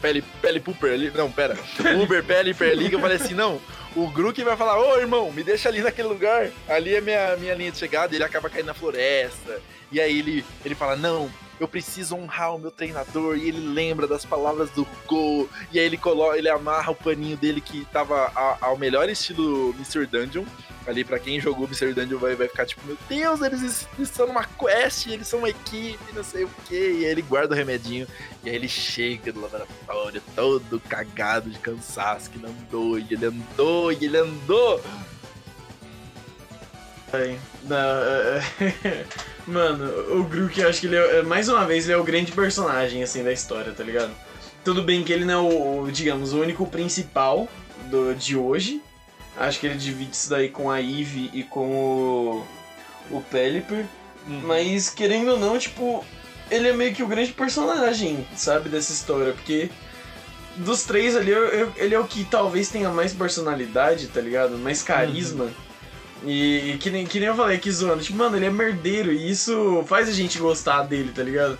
Peli, 0.00 0.22
Pelipper 0.22 0.92
ali. 0.92 1.10
Não, 1.10 1.30
pera. 1.30 1.56
O 1.96 2.02
Uber 2.02 2.24
Pelipper 2.24 2.76
que 2.76 2.94
eu 2.94 3.00
falei 3.00 3.16
assim: 3.16 3.34
não, 3.34 3.60
o 3.94 4.08
Grook 4.08 4.42
vai 4.42 4.56
falar, 4.56 4.78
ô 4.78 4.98
irmão, 4.98 5.30
me 5.32 5.42
deixa 5.42 5.68
ali 5.68 5.80
naquele 5.80 6.08
lugar. 6.08 6.50
Ali 6.68 6.94
é 6.94 7.00
minha, 7.00 7.36
minha 7.36 7.54
linha 7.54 7.72
de 7.72 7.78
chegada, 7.78 8.14
ele 8.14 8.24
acaba 8.24 8.50
caindo 8.50 8.66
na 8.66 8.74
floresta. 8.74 9.60
E 9.90 10.00
aí 10.00 10.18
ele, 10.18 10.44
ele 10.64 10.74
fala, 10.74 10.96
não, 10.96 11.30
eu 11.58 11.68
preciso 11.68 12.16
honrar 12.16 12.54
o 12.54 12.58
meu 12.58 12.70
treinador. 12.70 13.36
E 13.36 13.48
ele 13.48 13.60
lembra 13.60 14.06
das 14.06 14.24
palavras 14.24 14.70
do 14.70 14.86
Go. 15.06 15.48
E 15.72 15.78
aí 15.78 15.86
ele 15.86 15.96
coloca, 15.96 16.36
ele 16.36 16.48
amarra 16.48 16.92
o 16.92 16.94
paninho 16.94 17.36
dele 17.36 17.60
que 17.60 17.84
tava 17.86 18.30
ao 18.60 18.76
melhor 18.76 19.08
estilo 19.08 19.74
Mr. 19.78 20.06
Dungeon 20.06 20.44
ali 20.86 21.04
para 21.04 21.18
quem 21.18 21.40
jogou 21.40 21.66
Mr. 21.66 21.92
Dungeon 21.92 22.18
vai, 22.18 22.34
vai 22.34 22.48
ficar 22.48 22.64
tipo, 22.64 22.86
meu 22.86 22.96
Deus, 23.08 23.42
eles, 23.42 23.88
eles 23.98 24.08
são 24.08 24.26
uma 24.26 24.44
quest, 24.44 25.08
eles 25.08 25.26
são 25.26 25.40
uma 25.40 25.48
equipe, 25.48 25.98
não 26.14 26.22
sei 26.22 26.44
o 26.44 26.50
que. 26.66 26.74
E 26.74 27.04
aí 27.04 27.06
ele 27.06 27.22
guarda 27.22 27.54
o 27.54 27.56
remedinho 27.56 28.06
e 28.44 28.48
aí 28.48 28.54
ele 28.54 28.68
chega 28.68 29.32
do 29.32 29.40
laboratório 29.40 30.22
todo 30.34 30.80
cagado 30.88 31.50
de 31.50 31.58
cansaço, 31.58 32.30
que 32.30 32.38
ele 32.38 32.46
andou, 32.46 32.98
e 32.98 33.06
ele 33.10 33.26
andou, 33.26 33.92
e 33.92 34.04
ele 34.04 34.16
andou. 34.16 34.80
Mano, 39.46 40.18
o 40.18 40.24
Grook, 40.24 40.58
eu 40.60 40.68
acho 40.68 40.80
que 40.80 40.86
ele 40.86 40.96
é, 40.96 41.22
mais 41.22 41.48
uma 41.48 41.64
vez, 41.64 41.84
ele 41.84 41.94
é 41.94 41.96
o 41.96 42.04
grande 42.04 42.32
personagem, 42.32 43.02
assim, 43.02 43.22
da 43.22 43.32
história, 43.32 43.72
tá 43.72 43.84
ligado? 43.84 44.10
Tudo 44.64 44.82
bem 44.82 45.04
que 45.04 45.12
ele 45.12 45.24
não 45.24 45.34
é 45.34 45.52
o, 45.52 45.90
digamos, 45.90 46.32
o 46.32 46.40
único 46.40 46.66
principal 46.66 47.48
do, 47.90 48.14
de 48.14 48.36
hoje. 48.36 48.82
Acho 49.36 49.60
que 49.60 49.66
ele 49.66 49.76
divide 49.76 50.12
isso 50.12 50.30
daí 50.30 50.48
com 50.48 50.70
a 50.70 50.80
Eve 50.80 51.30
e 51.32 51.42
com 51.42 51.68
o, 51.68 52.46
o 53.10 53.20
Pelipper. 53.20 53.84
Uhum. 54.26 54.40
Mas, 54.44 54.88
querendo 54.90 55.32
ou 55.32 55.38
não, 55.38 55.58
tipo, 55.58 56.04
ele 56.50 56.68
é 56.68 56.72
meio 56.72 56.94
que 56.94 57.02
o 57.02 57.06
grande 57.06 57.32
personagem, 57.32 58.26
sabe, 58.34 58.68
dessa 58.68 58.92
história. 58.92 59.32
Porque 59.32 59.70
dos 60.56 60.84
três 60.84 61.14
ali, 61.14 61.30
eu, 61.30 61.44
eu, 61.44 61.72
ele 61.76 61.94
é 61.94 61.98
o 61.98 62.06
que 62.06 62.24
talvez 62.24 62.68
tenha 62.68 62.88
mais 62.90 63.12
personalidade, 63.12 64.08
tá 64.08 64.20
ligado? 64.20 64.58
Mais 64.58 64.82
carisma. 64.82 65.44
Uhum. 65.44 65.65
E, 66.24 66.76
que, 66.80 66.90
nem, 66.90 67.06
que 67.06 67.20
nem 67.20 67.28
eu 67.28 67.36
falei 67.36 67.56
aqui 67.56 67.70
zoando, 67.70 68.02
tipo, 68.02 68.16
mano, 68.18 68.36
ele 68.36 68.46
é 68.46 68.50
merdeiro 68.50 69.12
e 69.12 69.30
isso 69.30 69.84
faz 69.86 70.08
a 70.08 70.12
gente 70.12 70.38
gostar 70.38 70.82
dele, 70.82 71.12
tá 71.14 71.22
ligado? 71.22 71.58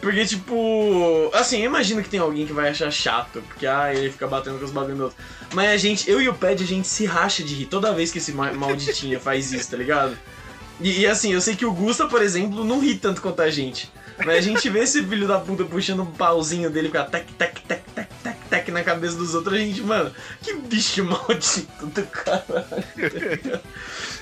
Porque, 0.00 0.26
tipo, 0.26 1.30
assim, 1.32 1.60
eu 1.60 1.64
imagino 1.64 2.02
que 2.02 2.10
tem 2.10 2.20
alguém 2.20 2.46
que 2.46 2.52
vai 2.52 2.68
achar 2.68 2.90
chato, 2.90 3.42
porque, 3.48 3.66
ah, 3.66 3.94
ele 3.94 4.10
fica 4.10 4.26
batendo 4.26 4.58
com 4.58 4.64
os 4.64 4.70
bagulho 4.70 5.04
outro. 5.04 5.16
Mas 5.54 5.70
a 5.70 5.76
gente, 5.78 6.10
eu 6.10 6.20
e 6.20 6.28
o 6.28 6.34
Pad, 6.34 6.62
a 6.62 6.66
gente 6.66 6.86
se 6.86 7.06
racha 7.06 7.42
de 7.42 7.54
rir 7.54 7.66
toda 7.66 7.94
vez 7.94 8.12
que 8.12 8.18
esse 8.18 8.32
malditinho 8.32 9.18
faz 9.18 9.50
isso, 9.50 9.70
tá 9.70 9.78
ligado? 9.78 10.18
E, 10.78 11.00
e, 11.00 11.06
assim, 11.06 11.32
eu 11.32 11.40
sei 11.40 11.56
que 11.56 11.64
o 11.64 11.72
Gusta, 11.72 12.06
por 12.06 12.20
exemplo, 12.20 12.64
não 12.64 12.80
ri 12.80 12.96
tanto 12.96 13.22
quanto 13.22 13.40
a 13.40 13.48
gente. 13.48 13.90
Mas 14.18 14.36
a 14.36 14.40
gente 14.42 14.68
vê 14.68 14.80
esse 14.80 15.02
filho 15.02 15.26
da 15.26 15.40
puta 15.40 15.64
puxando 15.64 16.02
um 16.02 16.06
pauzinho 16.06 16.68
dele 16.68 16.90
com 16.90 16.98
a 16.98 17.04
tec, 17.04 17.26
tec, 17.38 17.60
tec, 17.62 17.82
tec, 17.94 18.08
tec, 18.54 18.64
tec 18.64 18.74
na 18.74 18.82
cabeça 18.82 19.16
dos 19.16 19.34
outros, 19.34 19.54
a 19.54 19.58
gente, 19.58 19.80
mano, 19.82 20.12
que 20.42 20.54
bicho 20.54 21.02
maldito 21.04 21.86
do 21.86 22.02
caralho. 22.06 23.60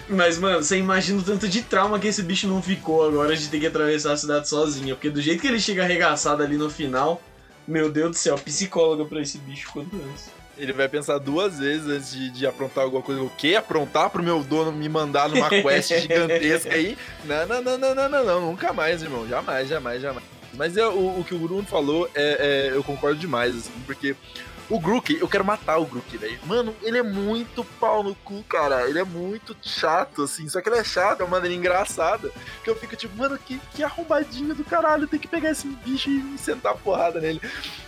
Mas, 0.09 0.39
mano, 0.39 0.63
você 0.63 0.79
imagina 0.79 1.21
o 1.21 1.23
tanto 1.23 1.49
de 1.49 1.63
trauma 1.63 1.99
que 1.99 2.09
esse 2.09 2.23
bicho 2.23 2.47
não 2.47 2.63
ficou 2.63 3.07
agora 3.07 3.37
de 3.37 3.49
ter 3.49 3.61
que 3.61 3.67
atravessar 3.67 4.13
a 4.13 4.17
cidade 4.17 4.49
sozinho. 4.49 4.97
Porque 4.97 5.11
do 5.11 5.21
jeito 5.21 5.41
que 5.41 5.47
ele 5.47 5.61
chega 5.61 5.85
arregaçado 5.85 6.43
ali 6.43 6.57
no 6.57 6.69
final, 6.69 7.23
meu 7.67 7.91
Deus 7.91 8.11
do 8.11 8.17
céu, 8.17 8.37
psicóloga 8.37 9.05
pra 9.05 9.21
esse 9.21 9.39
bicho 9.39 9.71
quanto 9.73 9.95
antes. 9.97 10.31
Ele 10.59 10.73
vai 10.73 10.87
pensar 10.87 11.19
duas 11.19 11.59
vezes 11.59 11.89
antes 11.89 12.13
de, 12.13 12.31
de, 12.31 12.47
aprontar 12.47 12.85
alguma 12.85 13.03
coisa. 13.03 13.23
O 13.23 13.31
quê? 13.31 13.55
Aprontar 13.55 14.11
pro 14.11 14.23
meu 14.23 14.45
dono 14.45 14.71
me 14.71 14.89
mandar 14.89 15.29
numa 15.31 15.49
quest 15.49 15.93
gigantesca 16.03 16.75
aí? 16.75 16.97
Não, 17.25 17.47
não, 17.47 17.63
não, 17.63 17.79
não, 17.79 17.95
não, 17.95 18.09
não, 18.09 18.25
não, 18.25 18.41
nunca 18.49 18.73
mais, 18.73 19.03
irmão. 19.03 19.27
Jamais, 19.27 19.69
jamais, 19.69 20.03
jamais. 20.03 20.25
Mas 20.55 20.77
é, 20.77 20.87
o, 20.87 21.21
o 21.21 21.25
que 21.25 21.35
o 21.35 21.39
Bruno 21.39 21.65
falou, 21.65 22.09
é, 22.15 22.71
é, 22.71 22.77
eu 22.77 22.85
concordo 22.85 23.19
demais, 23.19 23.57
assim, 23.57 23.73
porque 23.87 24.15
o 24.73 24.81
Grook, 24.81 25.15
eu 25.21 25.29
quero 25.29 25.45
matar 25.45 25.77
o 25.79 25.85
Grook, 25.85 26.17
velho. 26.17 26.39
Mano, 26.47 26.75
ele 26.83 26.97
é 26.97 27.03
muito 27.03 27.63
pau 27.79 28.03
no 28.03 28.15
cu, 28.15 28.43
cara. 28.45 28.89
Ele 28.89 28.99
é 28.99 29.05
muito 29.05 29.55
chato, 29.61 30.23
assim. 30.23 30.49
Só 30.49 30.63
que 30.63 30.69
ele 30.71 30.79
é 30.79 30.85
chato, 30.85 31.21
é 31.21 31.25
uma 31.25 31.33
maneira 31.33 31.55
engraçada. 31.55 32.31
Que 32.65 32.71
eu 32.71 32.77
fico 32.77 32.97
tipo, 32.97 33.15
mano, 33.15 33.39
que, 33.39 33.61
que 33.75 33.85
arrombadinho 33.85 34.55
do 34.55 34.65
caralho. 34.65 35.07
Tem 35.07 35.21
que 35.21 35.29
pegar 35.29 35.51
esse 35.51 35.67
bicho 35.69 36.09
e 36.09 36.39
sentar 36.39 36.75
porrada 36.77 37.21
nele. 37.21 37.41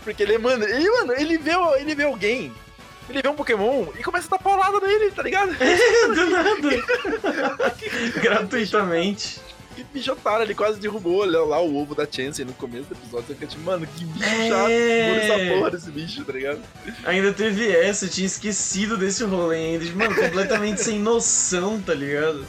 Porque 0.02 0.22
ele, 0.22 0.36
mano, 0.36 0.62
ele, 0.62 0.90
mano, 0.90 1.12
ele 1.14 1.38
vê, 1.38 1.52
ele 1.78 1.94
vê 1.94 2.04
alguém 2.04 2.52
ele 3.08 3.20
vê 3.20 3.28
um 3.28 3.34
Pokémon 3.34 3.86
e 3.98 4.02
começa 4.02 4.26
a 4.28 4.30
dar 4.30 4.42
paulada 4.42 4.80
nele, 4.80 5.10
tá 5.10 5.22
ligado? 5.22 5.52
do 6.14 6.30
nada. 6.30 7.70
Gratuitamente. 8.20 9.40
Que 9.74 9.84
bicho 9.84 10.12
otário, 10.12 10.44
ele 10.44 10.54
quase 10.54 10.78
derrubou 10.78 11.24
lá 11.24 11.60
o 11.60 11.76
ovo 11.76 11.94
da 11.94 12.06
Chance 12.10 12.44
no 12.44 12.52
começo 12.52 12.84
do 12.84 12.94
episódio. 12.94 13.26
Você 13.26 13.34
fica 13.34 13.46
tipo, 13.46 13.62
mano, 13.62 13.86
que 13.86 14.04
bicho 14.04 14.24
é... 14.24 14.48
chato, 14.48 14.70
essa 14.70 15.54
porra 15.54 15.70
desse 15.70 15.90
bicho, 15.90 16.24
tá 16.24 16.32
ligado? 16.32 16.60
Ainda 17.04 17.32
teve 17.32 17.70
essa, 17.70 18.04
eu 18.04 18.08
tinha 18.08 18.26
esquecido 18.26 18.96
desse 18.96 19.24
rolê 19.24 19.56
ainda. 19.56 19.84
Mano, 19.94 20.14
completamente 20.14 20.80
sem 20.80 20.98
noção, 20.98 21.80
tá 21.80 21.92
ligado? 21.92 22.46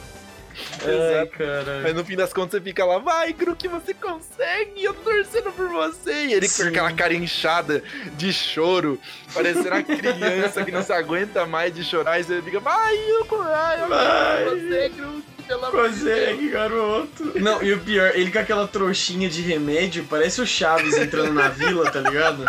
Exato. 0.82 1.32
cara. 1.36 1.80
Mas 1.82 1.94
no 1.94 2.04
fim 2.04 2.16
das 2.16 2.32
contas 2.32 2.52
você 2.52 2.60
fica 2.60 2.84
lá, 2.84 2.98
vai, 2.98 3.32
Grook, 3.32 3.66
você 3.68 3.92
consegue, 3.92 4.82
eu 4.82 4.94
tô 4.94 5.10
torcendo 5.10 5.52
por 5.52 5.68
você. 5.68 6.26
E 6.26 6.32
ele 6.32 6.48
Sim. 6.48 6.62
com 6.62 6.68
aquela 6.70 6.92
cara 6.92 7.14
inchada 7.14 7.82
de 8.16 8.32
choro, 8.32 8.98
parecendo 9.34 9.68
uma 9.68 9.82
criança 9.82 10.64
que 10.64 10.70
não 10.70 10.82
se 10.82 10.92
aguenta 10.92 11.44
mais 11.44 11.74
de 11.74 11.84
chorar. 11.84 12.20
E 12.20 12.24
você 12.24 12.40
fica, 12.40 12.60
vai, 12.60 12.96
eu, 12.96 13.24
vai, 13.26 13.82
eu 13.82 13.88
vai. 13.88 14.44
você, 14.44 14.88
Grook. 14.90 15.35
Consegue, 15.70 16.48
garoto. 16.48 17.38
Não, 17.40 17.62
e 17.62 17.72
o 17.72 17.80
pior, 17.80 18.12
ele 18.14 18.30
com 18.30 18.38
aquela 18.38 18.66
trouxinha 18.66 19.28
de 19.28 19.42
remédio, 19.42 20.06
parece 20.08 20.40
o 20.40 20.46
Chaves 20.46 20.96
entrando 20.96 21.32
na 21.32 21.48
vila, 21.48 21.90
tá 21.90 22.00
ligado? 22.00 22.44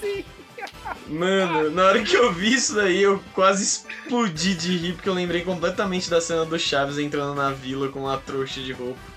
Sim. 0.00 0.24
Mano, 1.08 1.70
na 1.70 1.84
hora 1.84 2.02
que 2.02 2.16
eu 2.16 2.32
vi 2.32 2.54
isso 2.54 2.74
daí, 2.74 3.02
eu 3.02 3.22
quase 3.32 3.62
explodi 3.62 4.54
de 4.54 4.76
rir, 4.76 4.94
porque 4.94 5.08
eu 5.08 5.14
lembrei 5.14 5.42
completamente 5.42 6.10
da 6.10 6.20
cena 6.20 6.44
do 6.44 6.58
Chaves 6.58 6.98
entrando 6.98 7.34
na 7.34 7.50
vila 7.52 7.88
com 7.88 8.00
uma 8.00 8.18
trouxa 8.18 8.60
de 8.60 8.72
roupa. 8.72 9.15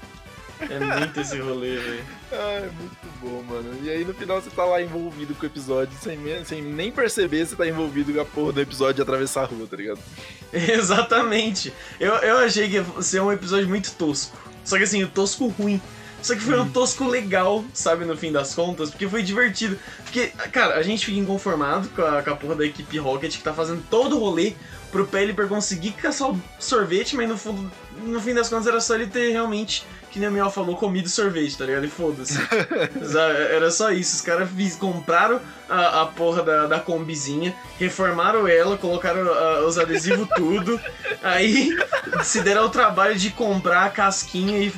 É 0.62 1.00
muito 1.00 1.20
esse 1.20 1.40
rolê, 1.40 1.78
velho. 1.78 2.06
Ah, 2.32 2.62
é 2.64 2.70
muito 2.80 3.08
bom, 3.22 3.44
mano. 3.44 3.80
E 3.82 3.90
aí 3.90 4.04
no 4.04 4.14
final 4.14 4.42
você 4.42 4.50
tá 4.50 4.66
lá 4.66 4.82
envolvido 4.82 5.34
com 5.34 5.44
o 5.44 5.46
episódio, 5.46 5.98
sem, 6.02 6.20
sem 6.46 6.62
nem 6.62 6.92
perceber 6.92 7.46
você 7.46 7.56
tá 7.56 7.68
envolvido 7.68 8.14
com 8.14 8.20
a 8.20 8.26
porra 8.26 8.52
do 8.54 8.62
episódio 8.62 8.96
de 8.96 9.02
atravessar 9.02 9.44
a 9.44 9.46
rua, 9.46 9.68
tá 9.68 9.78
ligado? 9.78 10.00
Exatamente. 10.52 11.74
Eu, 12.00 12.14
eu 12.16 12.38
achei 12.40 12.68
que 12.68 12.76
ia 12.76 12.86
ser 13.02 13.22
um 13.22 13.32
episódio 13.32 13.68
muito 13.70 13.92
tosco. 13.94 14.38
Só 14.66 14.78
que 14.78 14.84
assim, 14.84 15.04
o 15.04 15.08
tosco 15.08 15.48
ruim. 15.48 15.82
Só 16.22 16.36
que 16.36 16.42
foi 16.42 16.56
um 16.58 16.64
uhum. 16.64 16.72
tosco 16.72 17.08
legal, 17.08 17.64
sabe, 17.74 18.04
no 18.04 18.18
fim 18.18 18.32
das 18.32 18.54
contas, 18.54 18.90
porque 18.90 19.08
foi 19.08 19.24
divertido. 19.24 19.80
Porque, 20.04 20.28
cara, 20.52 20.76
a 20.76 20.84
gente 20.84 21.06
fica 21.06 21.18
inconformado 21.18 21.88
com 21.90 22.02
a, 22.02 22.22
com 22.22 22.32
a 22.32 22.36
porra 22.36 22.56
da 22.56 22.66
equipe 22.66 22.98
Rocket 22.98 23.38
que 23.38 23.44
tá 23.44 23.54
fazendo 23.54 23.82
todo 23.90 24.18
o 24.18 24.20
rolê 24.20 24.54
pro 24.92 25.08
Pelipper 25.08 25.48
conseguir 25.48 25.92
caçar 25.92 26.32
o 26.32 26.42
sorvete, 26.60 27.16
mas 27.16 27.28
no 27.28 27.38
fundo, 27.38 27.72
no 28.04 28.20
fim 28.20 28.34
das 28.34 28.50
contas 28.50 28.68
era 28.68 28.80
só 28.80 28.96
ele 28.96 29.08
ter 29.08 29.32
realmente 29.32 29.86
que 30.12 30.18
nem 30.18 30.28
a 30.28 30.32
Miel 30.32 30.50
falou, 30.50 30.76
comido 30.76 31.08
sorvete, 31.08 31.58
tá 31.58 31.66
ligado? 31.66 31.86
E 31.86 31.90
foda-se. 31.90 32.34
Era 33.54 33.70
só 33.70 33.92
isso. 33.92 34.16
Os 34.16 34.22
caras 34.22 34.50
compraram 34.80 35.40
a, 35.70 36.02
a 36.02 36.06
porra 36.08 36.42
da, 36.42 36.66
da 36.66 36.80
combizinha, 36.80 37.54
reformaram 37.78 38.48
ela, 38.48 38.78
colocaram 38.78 39.22
uh, 39.22 39.68
os 39.68 39.78
adesivos 39.78 40.28
tudo. 40.36 40.80
aí 41.22 41.78
se 42.24 42.42
deram 42.42 42.64
ao 42.64 42.70
trabalho 42.70 43.16
de 43.16 43.30
comprar 43.30 43.86
a 43.86 43.90
casquinha 43.90 44.58
e 44.58 44.74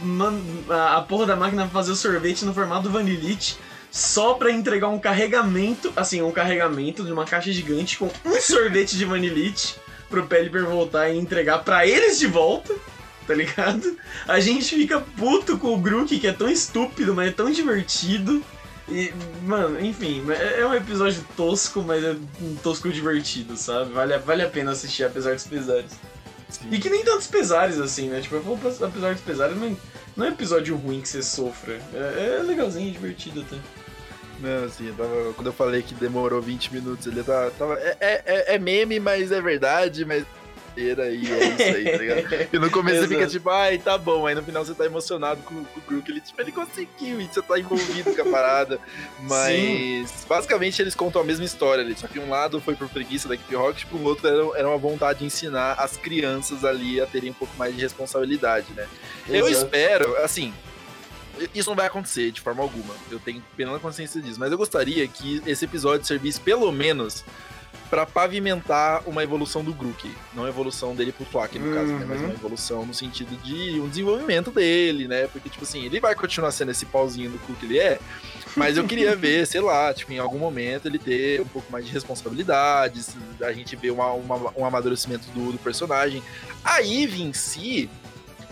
a, 0.70 0.98
a 0.98 1.02
porra 1.02 1.26
da 1.26 1.36
máquina 1.36 1.64
pra 1.64 1.72
fazer 1.72 1.92
o 1.92 1.96
sorvete 1.96 2.44
no 2.44 2.54
formato 2.54 2.90
vanilite 2.90 3.58
só 3.90 4.36
para 4.36 4.52
entregar 4.52 4.88
um 4.88 5.00
carregamento, 5.00 5.92
assim, 5.98 6.22
um 6.22 6.32
carregamento 6.32 7.04
de 7.04 7.12
uma 7.12 7.26
caixa 7.26 7.52
gigante 7.52 7.98
com 7.98 8.10
um 8.26 8.42
sorvete 8.42 8.98
de 8.98 9.04
vanilite 9.04 9.76
pro 10.12 10.28
Pelipper 10.28 10.66
voltar 10.66 11.10
e 11.10 11.18
entregar 11.18 11.64
para 11.64 11.88
eles 11.88 12.20
de 12.20 12.28
volta 12.28 12.76
tá 13.26 13.34
ligado? 13.34 13.98
A 14.28 14.40
gente 14.40 14.76
fica 14.76 15.00
puto 15.00 15.58
com 15.58 15.74
o 15.74 15.78
Grook, 15.78 16.20
que 16.20 16.28
é 16.28 16.34
tão 16.34 16.50
estúpido, 16.50 17.14
mas 17.14 17.30
é 17.30 17.32
tão 17.32 17.50
divertido. 17.50 18.44
E, 18.90 19.14
mano, 19.44 19.80
enfim, 19.84 20.24
é, 20.30 20.62
é 20.62 20.68
um 20.68 20.74
episódio 20.74 21.26
tosco, 21.38 21.82
mas 21.82 22.04
é 22.04 22.16
um 22.42 22.56
tosco 22.56 22.90
divertido, 22.90 23.56
sabe? 23.56 23.94
Vale, 23.94 24.18
vale 24.18 24.44
a 24.44 24.50
pena 24.50 24.72
assistir, 24.72 25.06
apesar 25.06 25.34
dos 25.34 25.46
pesares. 25.46 25.92
Sim. 26.50 26.68
E 26.72 26.80
que 26.80 26.90
nem 26.90 27.04
tantos 27.04 27.28
pesares 27.28 27.80
assim, 27.80 28.10
né? 28.10 28.20
Tipo, 28.20 28.36
eu 28.36 28.44
falo 28.44 28.60
apesar 28.86 29.14
dos 29.14 29.24
pesares, 29.24 29.56
não, 29.56 29.78
não 30.18 30.26
é 30.26 30.30
episódio 30.30 30.76
ruim 30.76 31.00
que 31.00 31.08
você 31.08 31.24
sofra. 31.24 31.80
É, 31.94 32.40
é 32.40 32.44
legalzinho, 32.44 32.92
divertido 32.92 33.42
até. 33.42 33.56
Não, 34.42 34.66
assim, 34.66 34.88
eu 34.88 34.96
tava, 34.96 35.34
quando 35.34 35.48
eu 35.48 35.54
falei 35.54 35.82
que 35.82 35.94
demorou 35.94 36.42
20 36.42 36.74
minutos, 36.74 37.06
ele 37.08 37.24
tava. 37.24 37.52
tava 37.52 37.80
é, 37.80 37.96
é, 38.00 38.56
é 38.56 38.60
meme, 38.60 39.00
mas 39.00 39.32
é 39.32 39.40
verdade, 39.40 40.04
mas 40.04 40.26
e 40.76 40.90
é 40.90 41.14
isso 41.14 41.64
aí, 41.64 41.84
tá 41.84 41.98
ligado? 41.98 42.50
E 42.54 42.60
no 42.60 42.72
começo 42.72 43.02
você 43.02 43.08
fica 43.08 43.28
tipo, 43.28 43.50
ai, 43.50 43.78
tá 43.78 43.98
bom. 43.98 44.26
Aí 44.26 44.34
no 44.34 44.42
final 44.42 44.64
você 44.64 44.74
tá 44.74 44.86
emocionado 44.86 45.42
com, 45.42 45.64
com 45.64 45.80
o 45.80 45.84
Grook. 45.88 46.10
Ele, 46.10 46.22
tipo, 46.22 46.42
ele 46.42 46.52
conseguiu 46.52 47.20
e 47.20 47.26
você 47.26 47.42
tá 47.42 47.60
envolvido 47.60 48.16
com 48.16 48.22
a 48.22 48.32
parada. 48.32 48.80
Mas, 49.24 50.10
Sim. 50.10 50.28
basicamente, 50.30 50.82
eles 50.82 50.96
contam 50.96 51.22
a 51.22 51.26
mesma 51.26 51.44
história 51.44 51.84
ali. 51.84 51.96
Só 51.96 52.08
que 52.08 52.20
um 52.20 52.30
lado 52.30 52.62
foi 52.62 52.76
por 52.76 52.88
preguiça 52.90 53.28
da 53.28 53.36
equipe 53.36 53.54
Rocket, 53.56 53.86
pro 53.86 54.02
outro 54.04 54.28
era, 54.28 54.60
era 54.60 54.68
uma 54.68 54.78
vontade 54.78 55.20
de 55.20 55.26
ensinar 55.26 55.74
as 55.74 55.98
crianças 55.98 56.64
ali 56.64 57.02
a 57.02 57.06
terem 57.06 57.32
um 57.32 57.34
pouco 57.34 57.56
mais 57.58 57.76
de 57.76 57.82
responsabilidade, 57.82 58.68
né? 58.74 58.88
Exato. 59.28 59.36
Eu 59.36 59.50
espero, 59.50 60.18
assim, 60.18 60.54
isso 61.54 61.70
não 61.70 61.76
vai 61.76 61.88
acontecer 61.88 62.32
de 62.32 62.42
forma 62.42 62.62
alguma. 62.62 62.94
Eu 63.10 63.20
tenho 63.20 63.44
plena 63.56 63.78
consciência 63.80 64.22
disso. 64.22 64.40
Mas 64.40 64.52
eu 64.52 64.58
gostaria 64.58 65.08
que 65.08 65.42
esse 65.46 65.66
episódio 65.66 66.06
servisse 66.06 66.40
pelo 66.40 66.72
menos 66.72 67.24
para 67.90 68.06
pavimentar 68.06 69.04
uma 69.06 69.22
evolução 69.22 69.64
do 69.64 69.74
Grook. 69.74 70.10
Não 70.34 70.46
a 70.46 70.50
evolução 70.50 70.96
dele 70.96 71.12
pro 71.12 71.26
Twak, 71.26 71.60
no 71.60 71.68
uhum. 71.68 71.74
caso, 71.76 71.94
né? 71.94 72.06
Mas 72.08 72.20
uma 72.20 72.30
uhum. 72.30 72.34
evolução 72.34 72.86
no 72.86 72.94
sentido 72.94 73.36
de 73.44 73.82
um 73.82 73.90
desenvolvimento 73.90 74.50
dele, 74.50 75.10
né? 75.10 75.28
Porque, 75.28 75.50
tipo 75.50 75.64
assim, 75.66 75.84
ele 75.86 76.00
vai 76.00 76.16
continuar 76.16 76.52
sendo 76.52 76.72
esse 76.72 76.86
pauzinho 76.86 77.30
do 77.30 77.40
cu 77.40 77.54
que 77.54 77.66
ele 77.66 77.80
é, 77.80 78.00
mas 78.56 78.78
eu 78.78 78.86
queria 78.86 79.16
ver, 79.16 79.46
sei 79.48 79.62
lá, 79.62 79.94
tipo, 79.94 80.12
em 80.12 80.20
algum 80.20 80.40
momento 80.40 80.88
ele 80.88 81.00
ter 81.00 81.42
um 81.42 81.46
pouco 81.46 81.72
mais 81.72 81.86
de 81.86 81.92
responsabilidade, 81.92 83.02
a 83.42 83.52
gente 83.52 83.76
ver 83.76 83.92
uma, 83.92 84.12
uma, 84.14 84.54
um 84.58 84.66
amadurecimento 84.66 85.30
do, 85.32 85.52
do 85.52 85.58
personagem. 85.58 86.24
A 86.64 86.82
Eve 86.82 87.22
em 87.22 87.34
si, 87.34 87.90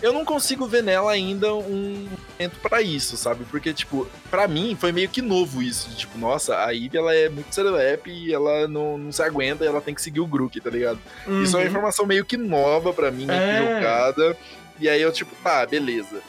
eu 0.02 0.14
não 0.14 0.24
consigo 0.24 0.68
ver 0.68 0.84
nela 0.84 1.12
ainda 1.12 1.54
um 1.54 2.08
momento 2.38 2.60
para 2.62 2.82
isso, 2.82 3.18
sabe? 3.18 3.44
Porque, 3.46 3.74
tipo, 3.74 4.08
para 4.30 4.48
mim 4.48 4.76
foi 4.80 4.92
meio 4.92 5.10
que 5.10 5.22
novo 5.22 5.62
isso. 5.62 5.90
De, 5.90 5.98
tipo, 5.98 6.18
nossa, 6.18 6.58
a 6.64 6.72
Ivy 6.72 6.98
ela 6.98 7.14
é 7.14 7.30
muito 7.30 7.54
serelepe 7.54 8.12
e 8.12 8.34
ela 8.34 8.68
não, 8.68 8.98
não 8.98 9.12
se 9.12 9.22
aguenta 9.22 9.64
e 9.64 9.68
ela 9.68 9.82
tem 9.82 9.94
que 9.94 10.02
seguir 10.02 10.20
o 10.20 10.28
Grook, 10.28 10.60
tá 10.60 10.70
ligado? 10.70 11.00
Uhum. 11.28 11.44
Isso 11.44 11.56
é 11.56 11.60
uma 11.60 11.64
uhum. 11.64 11.70
informação 11.70 12.06
meio 12.06 12.26
que 12.26 12.38
nova 12.38 12.94
para 12.94 13.12
mim, 13.12 13.28
é. 13.30 13.76
jogada. 13.76 14.38
E 14.80 14.88
aí 14.88 15.02
eu, 15.02 15.12
tipo, 15.12 15.36
tá, 15.44 15.66
beleza. 15.66 16.22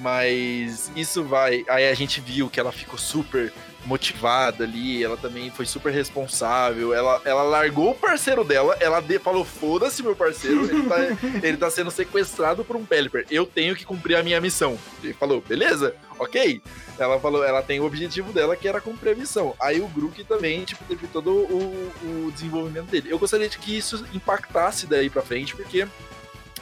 Mas 0.00 0.90
isso 0.94 1.24
vai. 1.24 1.64
Aí 1.68 1.88
a 1.88 1.94
gente 1.94 2.20
viu 2.20 2.48
que 2.48 2.60
ela 2.60 2.70
ficou 2.70 2.98
super 2.98 3.52
motivada 3.86 4.64
ali, 4.64 5.02
ela 5.02 5.16
também 5.16 5.50
foi 5.50 5.64
super 5.64 5.92
responsável. 5.92 6.92
Ela, 6.92 7.22
ela 7.24 7.42
largou 7.42 7.92
o 7.92 7.94
parceiro 7.94 8.44
dela, 8.44 8.76
ela 8.80 9.00
de, 9.00 9.18
falou: 9.18 9.44
foda-se, 9.44 10.02
meu 10.02 10.14
parceiro, 10.14 10.64
ele 10.64 10.88
tá, 10.88 10.96
ele 11.42 11.56
tá 11.56 11.70
sendo 11.70 11.90
sequestrado 11.90 12.64
por 12.64 12.76
um 12.76 12.84
Pelipper. 12.84 13.26
Eu 13.30 13.46
tenho 13.46 13.74
que 13.74 13.84
cumprir 13.84 14.16
a 14.16 14.22
minha 14.22 14.40
missão. 14.40 14.76
Ele 15.02 15.14
falou: 15.14 15.40
beleza, 15.40 15.94
ok. 16.18 16.60
Ela 16.98 17.20
falou, 17.20 17.44
ela 17.44 17.62
tem 17.62 17.78
o 17.78 17.84
objetivo 17.84 18.32
dela 18.32 18.56
que 18.56 18.66
era 18.66 18.80
cumprir 18.80 19.12
a 19.12 19.14
missão. 19.14 19.54
Aí 19.60 19.80
o 19.80 19.88
Grook 19.88 20.24
também, 20.24 20.64
tipo, 20.64 20.82
teve 20.84 21.06
todo 21.06 21.30
o, 21.30 21.92
o 22.02 22.32
desenvolvimento 22.32 22.86
dele. 22.86 23.10
Eu 23.10 23.18
gostaria 23.18 23.48
de 23.48 23.58
que 23.58 23.76
isso 23.76 24.04
impactasse 24.14 24.86
daí 24.86 25.10
pra 25.10 25.20
frente, 25.20 25.54
porque 25.54 25.86